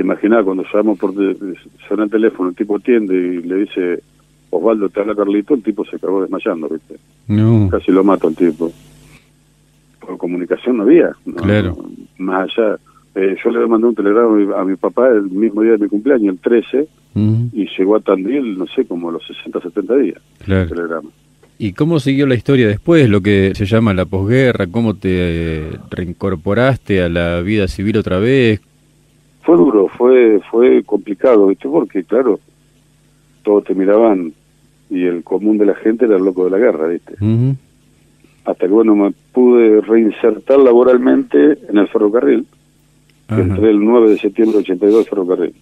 Te 0.01 0.07
imaginas 0.07 0.43
cuando 0.43 0.65
llamo 0.73 0.95
por 0.95 1.13
suena 1.87 2.05
el 2.05 2.09
teléfono, 2.09 2.49
el 2.49 2.55
tipo 2.55 2.75
atiende 2.75 3.13
y 3.13 3.43
le 3.43 3.55
dice, 3.57 4.01
Osvaldo, 4.49 4.89
te 4.89 4.99
habla 4.99 5.13
Carlito, 5.13 5.53
el 5.53 5.61
tipo 5.61 5.85
se 5.85 5.97
acabó 5.97 6.23
desmayando, 6.23 6.67
¿viste? 6.69 6.95
Casi 7.69 7.91
lo 7.91 8.03
mato 8.03 8.27
el 8.27 8.35
tipo. 8.35 8.71
Por 9.99 10.17
comunicación 10.17 10.77
no 10.77 10.83
había. 10.83 11.11
claro. 11.35 11.77
más 12.17 12.49
allá. 12.49 12.79
Eh, 13.13 13.35
yo 13.43 13.51
le 13.51 13.67
mandé 13.67 13.89
un 13.89 13.93
telegrama 13.93 14.59
a 14.59 14.65
mi, 14.65 14.75
papá 14.75 15.09
el 15.09 15.29
mismo 15.29 15.61
día 15.61 15.73
de 15.73 15.77
mi 15.77 15.87
cumpleaños, 15.87 16.33
el 16.33 16.39
13, 16.39 16.87
y 17.53 17.67
llegó 17.77 17.97
a 17.97 17.99
Tandil, 17.99 18.57
no 18.57 18.65
sé, 18.65 18.85
como 18.85 19.09
a 19.09 19.11
los 19.11 19.27
60, 19.27 19.61
70 19.61 19.95
días. 19.97 20.21
Claro. 20.43 20.63
El 20.63 20.69
telegrama. 20.69 21.09
¿Y 21.59 21.73
cómo 21.73 21.99
siguió 21.99 22.25
la 22.25 22.33
historia 22.33 22.67
después, 22.67 23.07
lo 23.07 23.21
que 23.21 23.51
se 23.53 23.67
llama 23.67 23.93
la 23.93 24.05
posguerra? 24.05 24.65
¿Cómo 24.65 24.95
te 24.95 25.69
reincorporaste 25.91 27.03
a 27.03 27.09
la 27.09 27.41
vida 27.41 27.67
civil 27.67 27.97
otra 27.97 28.17
vez? 28.17 28.61
Fue 29.41 29.57
duro, 29.57 29.87
fue 29.87 30.39
fue 30.49 30.83
complicado, 30.83 31.47
¿viste? 31.47 31.67
Porque, 31.67 32.03
claro, 32.03 32.39
todos 33.43 33.63
te 33.63 33.73
miraban 33.73 34.33
y 34.89 35.05
el 35.05 35.23
común 35.23 35.57
de 35.57 35.65
la 35.65 35.75
gente 35.75 36.05
era 36.05 36.17
el 36.17 36.23
loco 36.23 36.45
de 36.45 36.51
la 36.51 36.57
guerra, 36.57 36.87
¿viste? 36.87 37.15
Hasta 38.45 38.67
que, 38.67 38.73
bueno, 38.73 38.95
me 38.95 39.11
pude 39.31 39.81
reinsertar 39.81 40.59
laboralmente 40.59 41.57
en 41.69 41.77
el 41.77 41.87
ferrocarril. 41.87 42.45
Entré 43.29 43.69
el 43.69 43.79
9 43.79 44.09
de 44.09 44.17
septiembre 44.17 44.57
de 44.57 44.63
82 44.63 45.09
ferrocarril. 45.09 45.55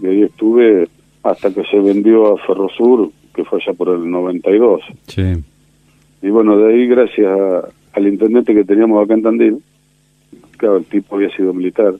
Y 0.00 0.06
ahí 0.06 0.22
estuve 0.22 0.88
hasta 1.22 1.52
que 1.52 1.62
se 1.64 1.78
vendió 1.78 2.34
a 2.34 2.38
Ferrosur 2.38 3.10
que 3.36 3.44
fue 3.44 3.60
allá 3.62 3.74
por 3.74 3.90
el 3.90 4.10
92. 4.10 4.80
Sí. 5.06 5.22
Y 6.22 6.30
bueno, 6.30 6.56
de 6.56 6.72
ahí, 6.72 6.86
gracias 6.86 7.38
al 7.92 8.06
intendente 8.08 8.54
que 8.54 8.64
teníamos 8.64 9.04
acá 9.04 9.14
en 9.14 9.22
Tandil, 9.22 9.58
claro, 10.56 10.78
el 10.78 10.84
tipo 10.86 11.16
había 11.16 11.30
sido 11.36 11.52
militar, 11.52 11.94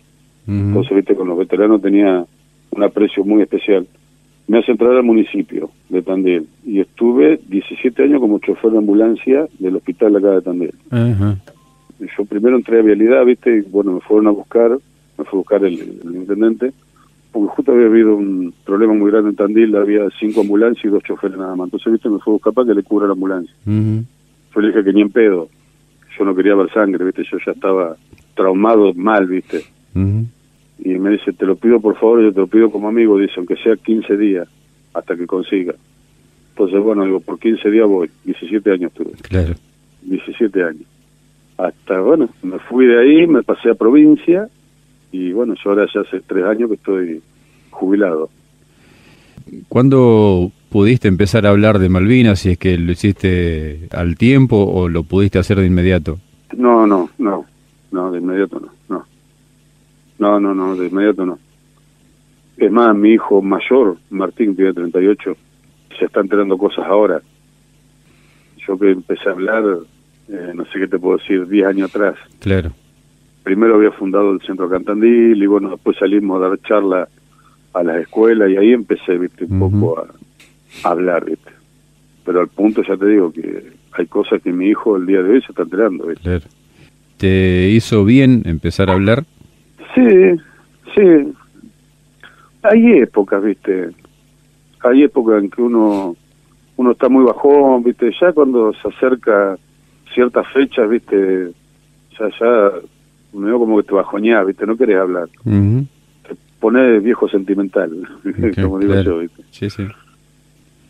entonces, 0.46 0.96
viste, 0.96 1.14
con 1.14 1.28
los 1.28 1.38
veteranos 1.38 1.82
tenía 1.82 2.24
un 2.70 2.82
aprecio 2.82 3.24
muy 3.24 3.42
especial. 3.42 3.86
Me 4.48 4.58
hace 4.58 4.72
entrar 4.72 4.92
al 4.92 5.02
municipio 5.02 5.70
de 5.88 6.02
Tandil 6.02 6.46
y 6.64 6.78
estuve 6.80 7.40
17 7.48 8.04
años 8.04 8.20
como 8.20 8.38
chofer 8.38 8.70
de 8.70 8.78
ambulancia 8.78 9.48
del 9.58 9.76
hospital 9.76 10.14
acá 10.16 10.30
de 10.30 10.42
Tandil. 10.42 10.74
Yo 11.98 12.24
primero 12.26 12.56
entré 12.56 12.78
a 12.78 12.82
Vialidad, 12.82 13.24
viste, 13.24 13.56
y 13.56 13.60
bueno, 13.62 13.92
me 13.92 14.00
fueron 14.00 14.28
a 14.28 14.30
buscar, 14.30 14.70
me 15.18 15.24
fue 15.24 15.38
a 15.38 15.42
buscar 15.42 15.64
el 15.64 15.74
intendente, 16.14 16.72
porque 17.32 17.48
justo 17.48 17.72
había 17.72 17.86
habido 17.86 18.16
un 18.16 18.54
problema 18.64 18.94
muy 18.94 19.10
grande 19.10 19.30
en 19.30 19.36
Tandil, 19.36 19.74
había 19.74 20.08
cinco 20.20 20.42
ambulancias 20.42 20.84
y 20.84 20.88
dos 20.88 21.02
choferes 21.02 21.38
nada 21.38 21.56
más. 21.56 21.66
Entonces, 21.66 21.92
viste, 21.94 22.08
me 22.08 22.20
fue 22.20 22.38
capaz 22.38 22.66
que 22.66 22.74
le 22.74 22.82
cubra 22.82 23.06
la 23.06 23.14
ambulancia. 23.14 23.52
Yo 23.64 24.60
le 24.60 24.68
dije 24.68 24.84
que 24.84 24.92
ni 24.92 25.00
en 25.00 25.10
pedo, 25.10 25.48
yo 26.16 26.24
no 26.24 26.34
quería 26.36 26.54
ver 26.54 26.72
sangre, 26.72 27.04
viste, 27.04 27.24
yo 27.30 27.38
ya 27.44 27.52
estaba 27.52 27.96
traumado 28.34 28.94
mal, 28.94 29.26
viste. 29.26 29.64
Y 30.78 30.90
me 30.98 31.10
dice, 31.10 31.32
te 31.32 31.46
lo 31.46 31.56
pido 31.56 31.80
por 31.80 31.98
favor, 31.98 32.22
yo 32.22 32.32
te 32.32 32.40
lo 32.40 32.46
pido 32.46 32.70
como 32.70 32.88
amigo, 32.88 33.18
dice, 33.18 33.34
aunque 33.38 33.56
sea 33.56 33.76
15 33.76 34.16
días, 34.16 34.48
hasta 34.92 35.16
que 35.16 35.26
consiga. 35.26 35.74
Entonces, 36.50 36.80
bueno, 36.82 37.04
digo, 37.04 37.20
por 37.20 37.38
15 37.38 37.70
días 37.70 37.88
voy, 37.88 38.10
17 38.24 38.72
años 38.72 38.92
tuve. 38.92 39.12
Claro. 39.22 39.54
17 40.02 40.62
años. 40.62 40.84
Hasta, 41.58 42.00
bueno, 42.00 42.28
me 42.42 42.58
fui 42.58 42.86
de 42.86 43.00
ahí, 43.00 43.26
me 43.26 43.42
pasé 43.42 43.70
a 43.70 43.74
provincia, 43.74 44.48
y 45.12 45.32
bueno, 45.32 45.54
yo 45.62 45.70
ahora 45.70 45.86
ya 45.92 46.00
hace 46.00 46.20
tres 46.20 46.44
años 46.44 46.68
que 46.68 46.76
estoy 46.76 47.22
jubilado. 47.70 48.28
¿Cuándo 49.68 50.50
pudiste 50.70 51.08
empezar 51.08 51.46
a 51.46 51.50
hablar 51.50 51.78
de 51.78 51.88
Malvinas? 51.88 52.40
Si 52.40 52.50
es 52.50 52.58
que 52.58 52.76
lo 52.76 52.92
hiciste 52.92 53.88
al 53.92 54.16
tiempo 54.16 54.56
o 54.56 54.88
lo 54.88 55.04
pudiste 55.04 55.38
hacer 55.38 55.60
de 55.60 55.66
inmediato. 55.66 56.18
No, 56.56 56.86
no, 56.86 57.10
no, 57.18 57.44
no, 57.92 58.10
de 58.10 58.18
inmediato 58.18 58.60
no, 58.60 58.68
no. 58.88 59.04
No, 60.18 60.40
no, 60.40 60.54
no, 60.54 60.76
de 60.76 60.86
inmediato 60.86 61.26
no. 61.26 61.38
Es 62.56 62.72
más, 62.72 62.96
mi 62.96 63.10
hijo 63.10 63.42
mayor, 63.42 63.98
Martín, 64.10 64.56
tiene 64.56 64.72
38, 64.72 65.36
se 65.98 66.04
está 66.06 66.20
enterando 66.20 66.56
cosas 66.56 66.86
ahora. 66.86 67.20
Yo 68.66 68.78
que 68.78 68.90
empecé 68.90 69.28
a 69.28 69.32
hablar, 69.32 69.62
eh, 70.28 70.52
no 70.54 70.64
sé 70.66 70.78
qué 70.80 70.86
te 70.88 70.98
puedo 70.98 71.18
decir, 71.18 71.46
10 71.46 71.66
años 71.66 71.90
atrás. 71.90 72.16
Claro 72.40 72.72
primero 73.46 73.76
había 73.76 73.92
fundado 73.92 74.32
el 74.32 74.40
Centro 74.40 74.68
Cantandil 74.68 75.40
y 75.40 75.46
bueno, 75.46 75.70
después 75.70 75.96
salimos 75.96 76.42
a 76.42 76.48
dar 76.48 76.60
charla 76.62 77.08
a 77.74 77.82
las 77.84 77.98
escuelas 77.98 78.50
y 78.50 78.56
ahí 78.56 78.72
empecé, 78.72 79.16
viste, 79.18 79.44
un 79.44 79.60
poco 79.60 80.00
a, 80.00 80.90
hablar, 80.90 81.24
viste. 81.24 81.52
Pero 82.24 82.40
al 82.40 82.48
punto 82.48 82.82
ya 82.82 82.96
te 82.96 83.06
digo 83.06 83.30
que 83.32 83.70
hay 83.92 84.06
cosas 84.06 84.42
que 84.42 84.52
mi 84.52 84.66
hijo 84.66 84.96
el 84.96 85.06
día 85.06 85.22
de 85.22 85.30
hoy 85.30 85.42
se 85.42 85.52
está 85.52 85.62
enterando, 85.62 86.08
viste. 86.08 86.40
¿Te 87.18 87.70
hizo 87.70 88.04
bien 88.04 88.42
empezar 88.46 88.90
a 88.90 88.94
hablar? 88.94 89.24
Sí, 89.96 90.40
sí. 90.94 91.32
Hay 92.62 92.92
épocas, 92.98 93.42
viste. 93.42 93.90
Hay 94.82 95.02
épocas 95.02 95.42
en 95.42 95.50
que 95.50 95.62
uno 95.62 96.14
uno 96.76 96.92
está 96.92 97.08
muy 97.08 97.24
bajón, 97.24 97.82
viste. 97.82 98.12
Ya 98.20 98.32
cuando 98.32 98.72
se 98.74 98.88
acerca 98.88 99.58
ciertas 100.14 100.46
fechas, 100.52 100.88
viste, 100.88 101.52
ya 102.18 102.28
ya 102.38 102.70
me 103.32 103.46
veo 103.46 103.58
como 103.58 103.78
que 103.78 103.88
te 103.88 103.94
bajoñás, 103.94 104.46
¿viste? 104.46 104.66
No 104.66 104.76
querés 104.76 104.98
hablar. 104.98 105.28
Te 105.44 106.36
pones 106.60 107.02
viejo 107.02 107.28
sentimental, 107.28 107.90
como 108.62 108.78
digo 108.78 109.00
yo, 109.00 109.18
¿viste? 109.18 109.42
Sí, 109.50 109.70
sí. 109.70 109.86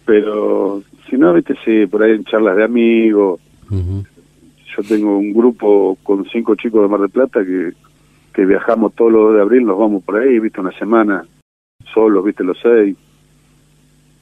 Pero, 0.04 0.82
si 1.08 1.16
no, 1.16 1.32
¿viste? 1.32 1.54
Sí, 1.64 1.86
por 1.86 2.02
ahí 2.02 2.12
en 2.12 2.24
charlas 2.24 2.56
de 2.56 2.64
amigos. 2.64 3.40
Yo 3.70 4.82
tengo 4.86 5.18
un 5.18 5.32
grupo 5.32 5.96
con 6.02 6.24
cinco 6.26 6.54
chicos 6.54 6.82
de 6.82 6.88
Mar 6.88 7.00
del 7.00 7.10
Plata 7.10 7.44
que, 7.44 7.72
que 8.36 8.44
viajamos 8.44 8.92
todos 8.94 9.10
los 9.10 9.34
de 9.34 9.40
abril, 9.40 9.64
nos 9.64 9.78
vamos 9.78 10.04
por 10.04 10.18
ahí, 10.18 10.38
¿viste? 10.38 10.60
Una 10.60 10.72
semana 10.72 11.24
solos, 11.94 12.22
¿viste? 12.22 12.44
Los 12.44 12.58
seis. 12.62 12.94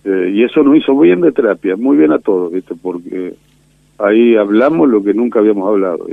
Eh, 0.04 0.30
y 0.32 0.44
eso 0.44 0.62
nos 0.62 0.76
hizo 0.76 0.94
muy 0.94 1.08
bien 1.08 1.20
de 1.20 1.32
terapia, 1.32 1.74
muy 1.74 1.96
bien 1.96 2.12
a 2.12 2.20
todos, 2.20 2.52
¿viste? 2.52 2.76
Porque 2.80 3.34
ahí 3.98 4.36
hablamos 4.36 4.88
lo 4.88 5.02
que 5.02 5.14
nunca 5.14 5.40
habíamos 5.40 5.68
hablado. 5.68 6.06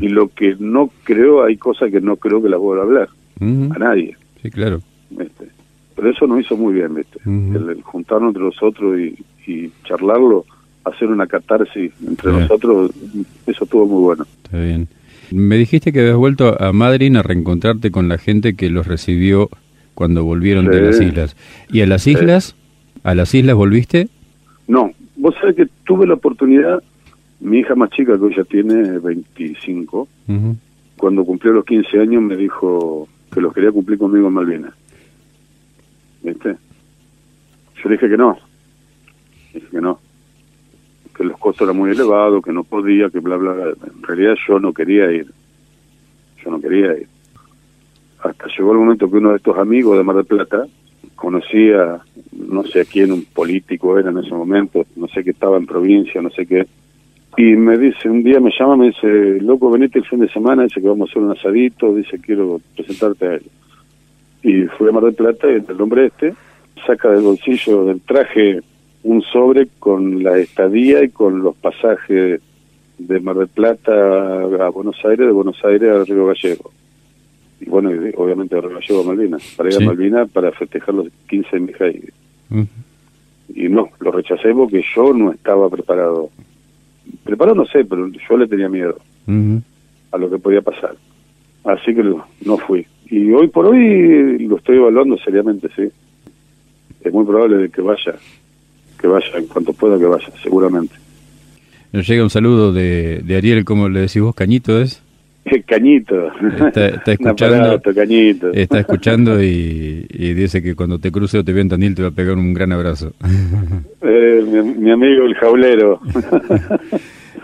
Y 0.00 0.08
lo 0.08 0.28
que 0.28 0.54
no 0.60 0.90
creo, 1.02 1.42
hay 1.42 1.56
cosas 1.56 1.90
que 1.90 2.00
no 2.00 2.16
creo 2.18 2.40
que 2.40 2.48
las 2.48 2.60
vuelva 2.60 2.84
a 2.84 2.86
hablar. 2.86 3.08
A 3.40 3.78
nadie. 3.78 4.16
Sí, 4.40 4.50
claro. 4.50 4.80
Pero 5.96 6.08
eso 6.08 6.28
nos 6.28 6.40
hizo 6.40 6.56
muy 6.56 6.74
bien, 6.74 6.94
¿viste? 6.94 7.18
el, 7.26 7.82
juntarnos 7.82 8.28
entre 8.28 8.44
nosotros 8.44 8.96
y, 8.96 9.16
y, 9.50 9.72
charlarlo, 9.82 10.44
hacer 10.84 11.08
una 11.08 11.26
catarsis 11.26 11.92
entre 12.06 12.30
nosotros, 12.30 12.92
eso 13.46 13.64
estuvo 13.64 13.86
muy 13.86 14.02
bueno. 14.02 14.24
Está 14.44 14.60
bien. 14.60 14.88
Me 15.32 15.56
dijiste 15.56 15.92
que 15.92 16.00
habías 16.00 16.16
vuelto 16.16 16.60
a 16.60 16.72
Madrid 16.72 17.14
a 17.16 17.22
reencontrarte 17.22 17.90
con 17.90 18.08
la 18.08 18.18
gente 18.18 18.54
que 18.54 18.70
los 18.70 18.86
recibió 18.86 19.48
cuando 19.94 20.24
volvieron 20.24 20.66
de 20.66 20.80
las 20.80 21.00
islas. 21.00 21.36
¿Y 21.70 21.82
a 21.82 21.86
las 21.86 22.06
islas? 22.06 22.56
¿A 23.02 23.14
las 23.14 23.34
islas 23.34 23.54
volviste? 23.54 24.08
No, 24.66 24.92
vos 25.16 25.34
sabés 25.40 25.56
que 25.56 25.68
tuve 25.84 26.06
la 26.06 26.14
oportunidad 26.14 26.82
mi 27.40 27.58
hija 27.58 27.74
más 27.74 27.90
chica, 27.90 28.16
que 28.16 28.24
hoy 28.24 28.34
ya 28.36 28.44
tiene 28.44 28.98
25, 28.98 30.08
cuando 30.96 31.24
cumplió 31.24 31.52
los 31.54 31.64
15 31.64 32.00
años 32.00 32.22
me 32.22 32.36
dijo 32.36 33.08
que 33.32 33.40
los 33.40 33.52
quería 33.54 33.72
cumplir 33.72 33.98
conmigo 33.98 34.28
en 34.28 34.34
Malvinas. 34.34 34.74
¿Viste? 36.22 36.56
Yo 37.82 37.88
le 37.88 37.96
dije 37.96 38.10
que 38.10 38.16
no. 38.16 38.36
Dije 39.54 39.66
que 39.70 39.80
no. 39.80 39.98
Que 41.20 41.26
los 41.26 41.38
costos 41.38 41.66
eran 41.66 41.76
muy 41.76 41.90
elevados, 41.90 42.42
que 42.42 42.50
no 42.50 42.64
podía, 42.64 43.10
que 43.10 43.18
bla, 43.18 43.36
bla, 43.36 43.52
bla. 43.52 43.64
En 43.94 44.02
realidad 44.04 44.36
yo 44.48 44.58
no 44.58 44.72
quería 44.72 45.12
ir. 45.12 45.26
Yo 46.42 46.50
no 46.50 46.58
quería 46.58 46.96
ir. 46.96 47.08
Hasta 48.22 48.46
llegó 48.46 48.72
el 48.72 48.78
momento 48.78 49.10
que 49.10 49.18
uno 49.18 49.32
de 49.32 49.36
estos 49.36 49.58
amigos 49.58 49.98
de 49.98 50.02
Mar 50.02 50.16
del 50.16 50.24
Plata, 50.24 50.64
conocía, 51.16 52.00
no 52.32 52.64
sé 52.64 52.86
quién, 52.86 53.12
un 53.12 53.26
político 53.26 53.98
era 53.98 54.08
en 54.08 54.16
ese 54.16 54.30
momento, 54.30 54.86
no 54.96 55.08
sé 55.08 55.22
que 55.22 55.32
estaba 55.32 55.58
en 55.58 55.66
provincia, 55.66 56.22
no 56.22 56.30
sé 56.30 56.46
qué. 56.46 56.66
Y 57.36 57.54
me 57.54 57.76
dice, 57.76 58.08
un 58.08 58.22
día 58.22 58.40
me 58.40 58.50
llama, 58.58 58.78
me 58.78 58.86
dice, 58.86 59.40
loco, 59.42 59.70
venite 59.70 59.98
el 59.98 60.06
fin 60.06 60.20
de 60.20 60.28
semana, 60.30 60.62
dice 60.62 60.80
que 60.80 60.88
vamos 60.88 61.10
a 61.10 61.12
hacer 61.12 61.22
un 61.22 61.32
asadito, 61.32 61.94
dice, 61.94 62.18
quiero 62.18 62.62
presentarte 62.74 63.26
a 63.26 63.34
él. 63.34 63.42
Y 64.42 64.62
fui 64.78 64.88
a 64.88 64.92
Mar 64.92 65.04
del 65.04 65.14
Plata 65.14 65.48
y 65.50 65.56
el 65.70 65.82
hombre 65.82 66.06
este 66.06 66.32
saca 66.86 67.10
del 67.10 67.24
bolsillo 67.24 67.84
del 67.84 68.00
traje 68.00 68.62
un 69.02 69.22
sobre 69.22 69.68
con 69.78 70.22
la 70.22 70.38
estadía 70.38 71.02
y 71.02 71.08
con 71.08 71.42
los 71.42 71.56
pasajes 71.56 72.40
de 72.98 73.20
Mar 73.20 73.36
del 73.36 73.48
Plata 73.48 74.42
a 74.42 74.68
Buenos 74.68 74.96
Aires, 75.04 75.26
de 75.26 75.32
Buenos 75.32 75.64
Aires 75.64 75.90
a 75.90 76.04
Río 76.04 76.26
Gallego. 76.26 76.70
Y 77.60 77.66
bueno, 77.66 77.90
obviamente 78.16 78.56
de 78.56 78.60
Río 78.60 78.74
Gallego 78.74 79.00
a 79.00 79.04
Malvinas, 79.04 79.54
para 79.56 79.70
ir 79.70 79.76
a 79.76 79.80
Malvinas 79.86 80.30
para 80.30 80.52
festejar 80.52 80.94
los 80.94 81.08
15 81.28 81.48
de 81.58 81.60
mi 81.60 81.72
Y 83.54 83.68
no, 83.68 83.88
lo 84.00 84.12
rechacé 84.12 84.52
porque 84.54 84.84
yo 84.94 85.12
no 85.14 85.32
estaba 85.32 85.68
preparado. 85.70 86.30
Preparado 87.24 87.56
no 87.56 87.66
sé, 87.66 87.84
pero 87.84 88.08
yo 88.08 88.36
le 88.36 88.46
tenía 88.46 88.68
miedo 88.68 88.98
a 90.12 90.18
lo 90.18 90.30
que 90.30 90.38
podía 90.38 90.60
pasar. 90.60 90.94
Así 91.64 91.94
que 91.94 92.02
no 92.02 92.58
fui. 92.58 92.86
Y 93.06 93.32
hoy 93.32 93.48
por 93.48 93.66
hoy 93.66 94.38
lo 94.46 94.56
estoy 94.58 94.76
evaluando 94.76 95.16
seriamente, 95.18 95.68
sí. 95.74 95.90
Es 97.00 97.12
muy 97.12 97.24
probable 97.24 97.70
que 97.70 97.80
vaya, 97.80 98.14
que 99.00 99.06
vaya, 99.06 99.26
en 99.36 99.46
cuanto 99.46 99.72
pueda 99.72 99.98
que 99.98 100.06
vaya, 100.06 100.28
seguramente. 100.42 100.94
Nos 101.92 102.06
llega 102.06 102.22
un 102.22 102.30
saludo 102.30 102.72
de, 102.72 103.20
de 103.24 103.36
Ariel, 103.36 103.64
como 103.64 103.88
le 103.88 104.00
decís 104.00 104.22
vos, 104.22 104.34
Cañito 104.34 104.80
es. 104.80 105.02
Cañito. 105.66 106.30
Está, 106.74 107.12
escuchando. 107.12 107.80
cañito. 107.94 108.52
Está 108.52 108.80
escuchando 108.80 109.42
y, 109.42 110.06
dice 110.34 110.62
que 110.62 110.74
cuando 110.74 110.98
te 110.98 111.10
cruce 111.10 111.38
o 111.38 111.44
te 111.44 111.52
vea 111.52 111.62
en 111.62 111.68
Tandil 111.68 111.94
te 111.94 112.02
va 112.02 112.08
a 112.08 112.12
pegar 112.12 112.36
un 112.36 112.54
gran 112.54 112.72
abrazo. 112.72 113.12
Eh, 114.02 114.74
mi, 114.78 114.90
amigo 114.90 115.24
el 115.24 115.34
jaulero. 115.34 116.00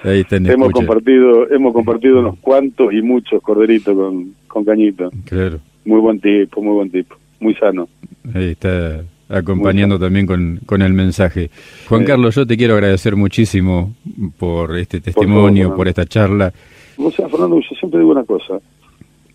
Ahí 0.05 0.21
está 0.21 0.37
en 0.37 0.47
hemos 0.47 0.71
compartido, 0.73 1.51
hemos 1.51 1.73
compartido 1.73 2.21
unos 2.21 2.39
cuantos 2.39 2.93
y 2.93 3.03
muchos 3.03 3.43
corderitos 3.43 3.97
con, 3.97 4.35
con 4.47 4.65
Cañito. 4.65 5.11
Claro. 5.25 5.59
Muy 5.85 6.01
buen 6.01 6.21
tipo, 6.21 6.63
muy 6.63 6.75
buen 6.75 6.91
tipo, 6.91 7.17
muy 7.41 7.55
sano. 7.55 7.89
Ahí 8.35 8.51
está 8.51 9.03
acompañando 9.29 9.99
también 9.99 10.27
con, 10.27 10.61
con 10.67 10.83
el 10.83 10.93
mensaje. 10.93 11.51
Juan 11.89 12.05
Carlos, 12.05 12.35
yo 12.35 12.47
te 12.47 12.57
quiero 12.57 12.75
agradecer 12.75 13.17
muchísimo 13.17 13.95
por 14.39 14.77
este 14.77 15.01
testimonio, 15.01 15.75
por, 15.75 15.89
esta 15.89 16.07
charla. 16.07 16.53
O 16.97 17.11
sea, 17.11 17.29
Fernando, 17.29 17.61
yo 17.61 17.77
siempre 17.77 18.01
digo 18.01 18.13
una 18.13 18.25
cosa. 18.25 18.59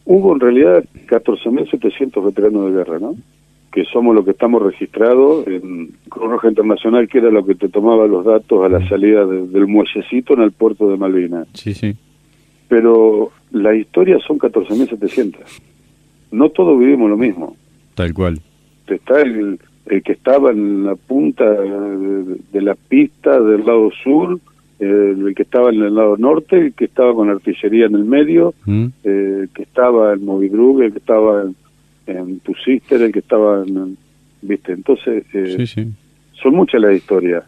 Hubo 0.05 0.33
en 0.33 0.39
realidad 0.39 0.83
14.700 1.07 2.25
veteranos 2.25 2.65
de 2.65 2.71
guerra, 2.71 2.99
¿no? 2.99 3.15
Que 3.71 3.85
somos 3.85 4.15
los 4.15 4.25
que 4.25 4.31
estamos 4.31 4.61
registrados 4.61 5.47
en 5.47 5.91
Cruz 6.09 6.29
Roja 6.29 6.49
Internacional, 6.49 7.07
que 7.07 7.19
era 7.19 7.29
lo 7.29 7.45
que 7.45 7.55
te 7.55 7.69
tomaba 7.69 8.07
los 8.07 8.25
datos 8.25 8.65
a 8.65 8.69
la 8.69 8.87
salida 8.89 9.25
del 9.25 9.67
muellecito 9.67 10.33
en 10.33 10.41
el 10.41 10.51
puerto 10.51 10.89
de 10.89 10.97
Malvinas. 10.97 11.47
Sí, 11.53 11.73
sí. 11.73 11.95
Pero 12.67 13.31
la 13.51 13.75
historia 13.75 14.17
son 14.25 14.39
14.700. 14.39 15.35
No 16.31 16.49
todos 16.49 16.79
vivimos 16.79 17.09
lo 17.09 17.17
mismo. 17.17 17.55
Tal 17.95 18.13
cual. 18.13 18.39
Está 18.87 19.21
el, 19.21 19.59
el 19.85 20.03
que 20.03 20.13
estaba 20.13 20.51
en 20.51 20.85
la 20.85 20.95
punta 20.95 21.49
de, 21.49 22.61
la 22.61 22.75
pista 22.75 23.39
del 23.39 23.65
lado 23.65 23.89
sur, 24.03 24.39
el 24.79 25.33
que 25.35 25.43
estaba 25.43 25.69
en 25.69 25.81
el 25.81 25.93
lado 25.93 26.17
norte, 26.17 26.57
el 26.57 26.73
que 26.73 26.85
estaba 26.85 27.13
con 27.13 27.29
artillería 27.29 27.85
en 27.85 27.95
el 27.95 28.05
medio, 28.05 28.53
mm. 28.65 28.85
eh, 29.03 29.39
el 29.43 29.49
que 29.49 29.63
estaba 29.63 30.13
en 30.13 30.25
Movidrug, 30.25 30.81
el 30.81 30.91
que 30.91 30.99
estaba 30.99 31.43
en, 31.43 31.55
en 32.07 32.39
Pusister, 32.39 33.01
el 33.01 33.11
que 33.11 33.19
estaba 33.19 33.63
en... 33.65 33.97
¿Viste? 34.43 34.71
Entonces, 34.71 35.23
eh, 35.33 35.67
son 36.41 36.55
muchas 36.55 36.81
las 36.81 36.95
historias. 36.95 37.43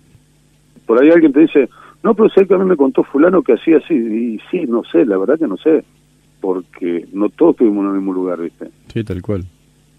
Por 0.85 1.01
ahí 1.01 1.09
alguien 1.09 1.33
te 1.33 1.39
dice, 1.39 1.69
no, 2.03 2.13
pero 2.13 2.29
sé 2.29 2.45
que 2.45 2.53
a 2.53 2.57
mí 2.57 2.65
me 2.65 2.75
contó 2.75 3.03
fulano 3.03 3.41
que 3.41 3.53
hacía 3.53 3.77
así. 3.77 3.95
Y 3.95 4.39
sí, 4.51 4.65
no 4.67 4.83
sé, 4.83 5.05
la 5.05 5.17
verdad 5.17 5.39
que 5.39 5.47
no 5.47 5.57
sé. 5.57 5.83
Porque 6.39 7.07
no 7.13 7.29
todos 7.29 7.53
estuvimos 7.53 7.83
en 7.85 7.91
el 7.91 7.97
mismo 7.97 8.13
lugar, 8.13 8.41
¿viste? 8.41 8.67
Sí, 8.93 9.03
tal 9.03 9.21
cual. 9.21 9.45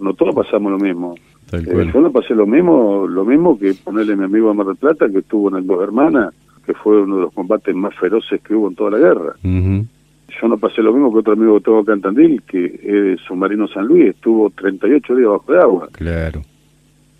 No 0.01 0.15
todos 0.15 0.35
pasamos 0.35 0.73
lo 0.73 0.79
mismo. 0.79 1.15
Eh, 1.53 1.91
yo 1.93 2.01
no 2.01 2.11
pasé 2.11 2.35
lo 2.35 2.47
mismo, 2.47 3.07
lo 3.07 3.25
mismo 3.25 3.59
que 3.59 3.75
ponerle 3.75 4.15
a 4.15 4.17
mi 4.17 4.25
amigo 4.25 4.51
a 4.51 4.55
Mar 4.55 4.67
del 4.67 4.77
Plata, 4.77 5.09
que 5.09 5.19
estuvo 5.19 5.49
en 5.51 5.57
el 5.57 5.67
Dos 5.67 5.83
Hermanas, 5.83 6.35
que 6.67 6.75
fue 6.75 7.03
uno 7.03 7.17
de 7.17 7.23
los 7.23 7.33
combates 7.33 7.75
más 7.75 7.95
feroces 7.97 8.41
que 8.43 8.55
hubo 8.55 8.69
en 8.69 8.75
toda 8.75 8.93
la 8.93 8.99
guerra. 8.99 9.35
Yo 9.43 10.49
no 10.49 10.59
pasé 10.59 10.83
lo 10.83 10.93
mismo 10.93 11.13
que 11.13 11.19
otro 11.21 11.35
amigo 11.35 11.59
que 11.59 11.65
tengo 11.65 11.81
acá 11.81 11.93
en 11.93 12.01
Tandil, 12.01 12.43
que 12.43 12.81
es 12.83 13.21
submarino 13.21 13.69
San 13.69 13.87
Luis, 13.87 14.07
estuvo 14.11 14.51
38 14.51 15.15
días 15.15 15.29
bajo 15.29 15.53
de 15.53 15.61
agua. 15.61 15.89
Claro. 15.93 16.43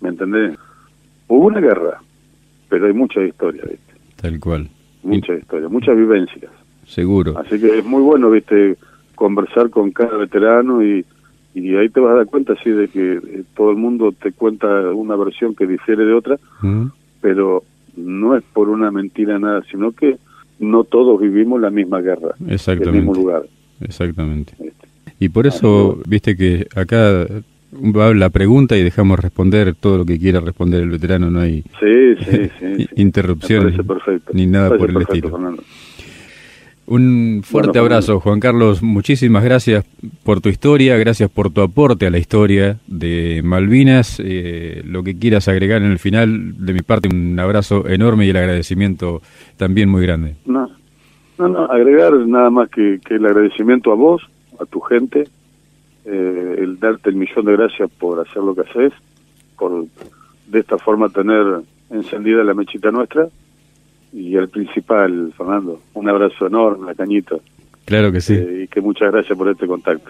¿Me 0.01 0.09
entendés? 0.09 0.57
Hubo 1.27 1.47
una 1.47 1.61
guerra, 1.61 2.01
pero 2.67 2.87
hay 2.87 2.93
mucha 2.93 3.21
historia, 3.23 3.61
¿viste? 3.63 3.93
Tal 4.17 4.39
cual. 4.39 4.69
Mucha 5.03 5.33
historia, 5.33 5.69
muchas 5.69 5.95
vivencias. 5.95 6.51
Seguro. 6.85 7.37
Así 7.37 7.59
que 7.59 7.79
es 7.79 7.85
muy 7.85 8.01
bueno, 8.01 8.29
¿viste? 8.31 8.75
Conversar 9.15 9.69
con 9.69 9.91
cada 9.91 10.17
veterano 10.17 10.83
y 10.83 11.05
y 11.55 11.73
ahí 11.77 11.89
te 11.89 12.01
vas 12.01 12.11
a 12.11 12.17
dar 12.17 12.25
cuenta 12.27 12.53
sí 12.61 12.69
de 12.69 12.89
que 12.89 13.13
eh, 13.13 13.43
todo 13.55 13.71
el 13.71 13.77
mundo 13.77 14.11
te 14.11 14.33
cuenta 14.33 14.67
una 14.91 15.15
versión 15.15 15.55
que 15.55 15.65
difiere 15.65 16.05
de 16.05 16.13
otra 16.13 16.37
mm. 16.61 16.87
pero 17.21 17.63
no 17.95 18.35
es 18.35 18.43
por 18.53 18.69
una 18.69 18.91
mentira 18.91 19.39
nada 19.39 19.63
sino 19.71 19.93
que 19.93 20.17
no 20.59 20.83
todos 20.83 21.19
vivimos 21.19 21.61
la 21.61 21.69
misma 21.69 22.01
guerra 22.01 22.35
exactamente 22.47 22.89
el 22.89 22.95
mismo 22.95 23.15
lugar 23.15 23.43
exactamente 23.79 24.53
este. 24.59 24.87
y 25.19 25.29
por 25.29 25.47
eso 25.47 25.97
viste 26.07 26.35
que 26.35 26.67
acá 26.75 27.25
va 27.73 28.13
la 28.13 28.29
pregunta 28.29 28.77
y 28.77 28.83
dejamos 28.83 29.19
responder 29.19 29.75
todo 29.75 29.99
lo 29.99 30.05
que 30.05 30.19
quiera 30.19 30.41
responder 30.41 30.83
el 30.83 30.89
veterano 30.89 31.31
no 31.31 31.39
hay 31.39 31.63
sí, 31.79 32.15
sí, 32.19 32.49
sí, 32.59 32.87
interrupciones 32.97 33.75
ni 34.33 34.45
nada 34.45 34.77
por 34.77 34.89
el 34.89 35.01
estilo 35.01 35.29
Fernando. 35.29 35.63
Un 36.87 37.41
fuerte 37.43 37.79
abrazo, 37.79 38.19
Juan 38.19 38.39
Carlos. 38.39 38.83
Muchísimas 38.83 39.43
gracias 39.43 39.83
por 40.23 40.39
tu 40.39 40.49
historia, 40.49 40.97
gracias 40.97 41.31
por 41.31 41.51
tu 41.51 41.61
aporte 41.61 42.05
a 42.05 42.11
la 42.11 42.19
historia 42.19 42.77
de 42.85 43.41
Malvinas. 43.43 44.21
Eh, 44.23 44.83
lo 44.85 45.01
que 45.01 45.17
quieras 45.17 45.47
agregar 45.47 45.81
en 45.81 45.91
el 45.91 45.97
final, 45.97 46.63
de 46.63 46.73
mi 46.73 46.81
parte, 46.81 47.09
un 47.11 47.39
abrazo 47.39 47.87
enorme 47.87 48.27
y 48.27 48.29
el 48.29 48.37
agradecimiento 48.37 49.21
también 49.57 49.89
muy 49.89 50.03
grande. 50.03 50.35
No, 50.45 50.69
no, 51.39 51.47
no 51.47 51.65
agregar 51.65 52.13
nada 52.27 52.51
más 52.51 52.69
que, 52.69 52.99
el 53.09 53.25
agradecimiento 53.25 53.91
a 53.91 53.95
vos, 53.95 54.21
a 54.59 54.65
tu 54.65 54.79
gente, 54.81 55.27
eh, 56.05 56.55
el 56.59 56.79
darte 56.79 57.09
el 57.09 57.15
millón 57.15 57.45
de 57.45 57.53
gracias 57.53 57.89
por 57.97 58.19
hacer 58.19 58.43
lo 58.43 58.53
que 58.53 58.61
haces, 58.61 58.93
por 59.57 59.85
de 60.47 60.59
esta 60.59 60.77
forma 60.77 61.09
tener 61.09 61.61
encendida 61.89 62.43
la 62.43 62.53
mechita 62.53 62.91
nuestra 62.91 63.27
y 64.15 64.37
el 64.37 64.47
principal, 64.47 65.33
Fernando. 65.37 65.81
Un 65.93 66.09
abrazo 66.09 66.47
enorme 66.47 66.91
a 66.91 66.95
Cañito. 66.95 67.41
Claro 67.83 68.11
que 68.13 68.21
sí. 68.21 68.33
Eh, 68.33 68.61
y 68.63 68.67
que 68.69 68.79
muchas 68.79 69.11
gracias 69.11 69.37
por 69.37 69.49
este 69.49 69.67
contacto. 69.67 70.09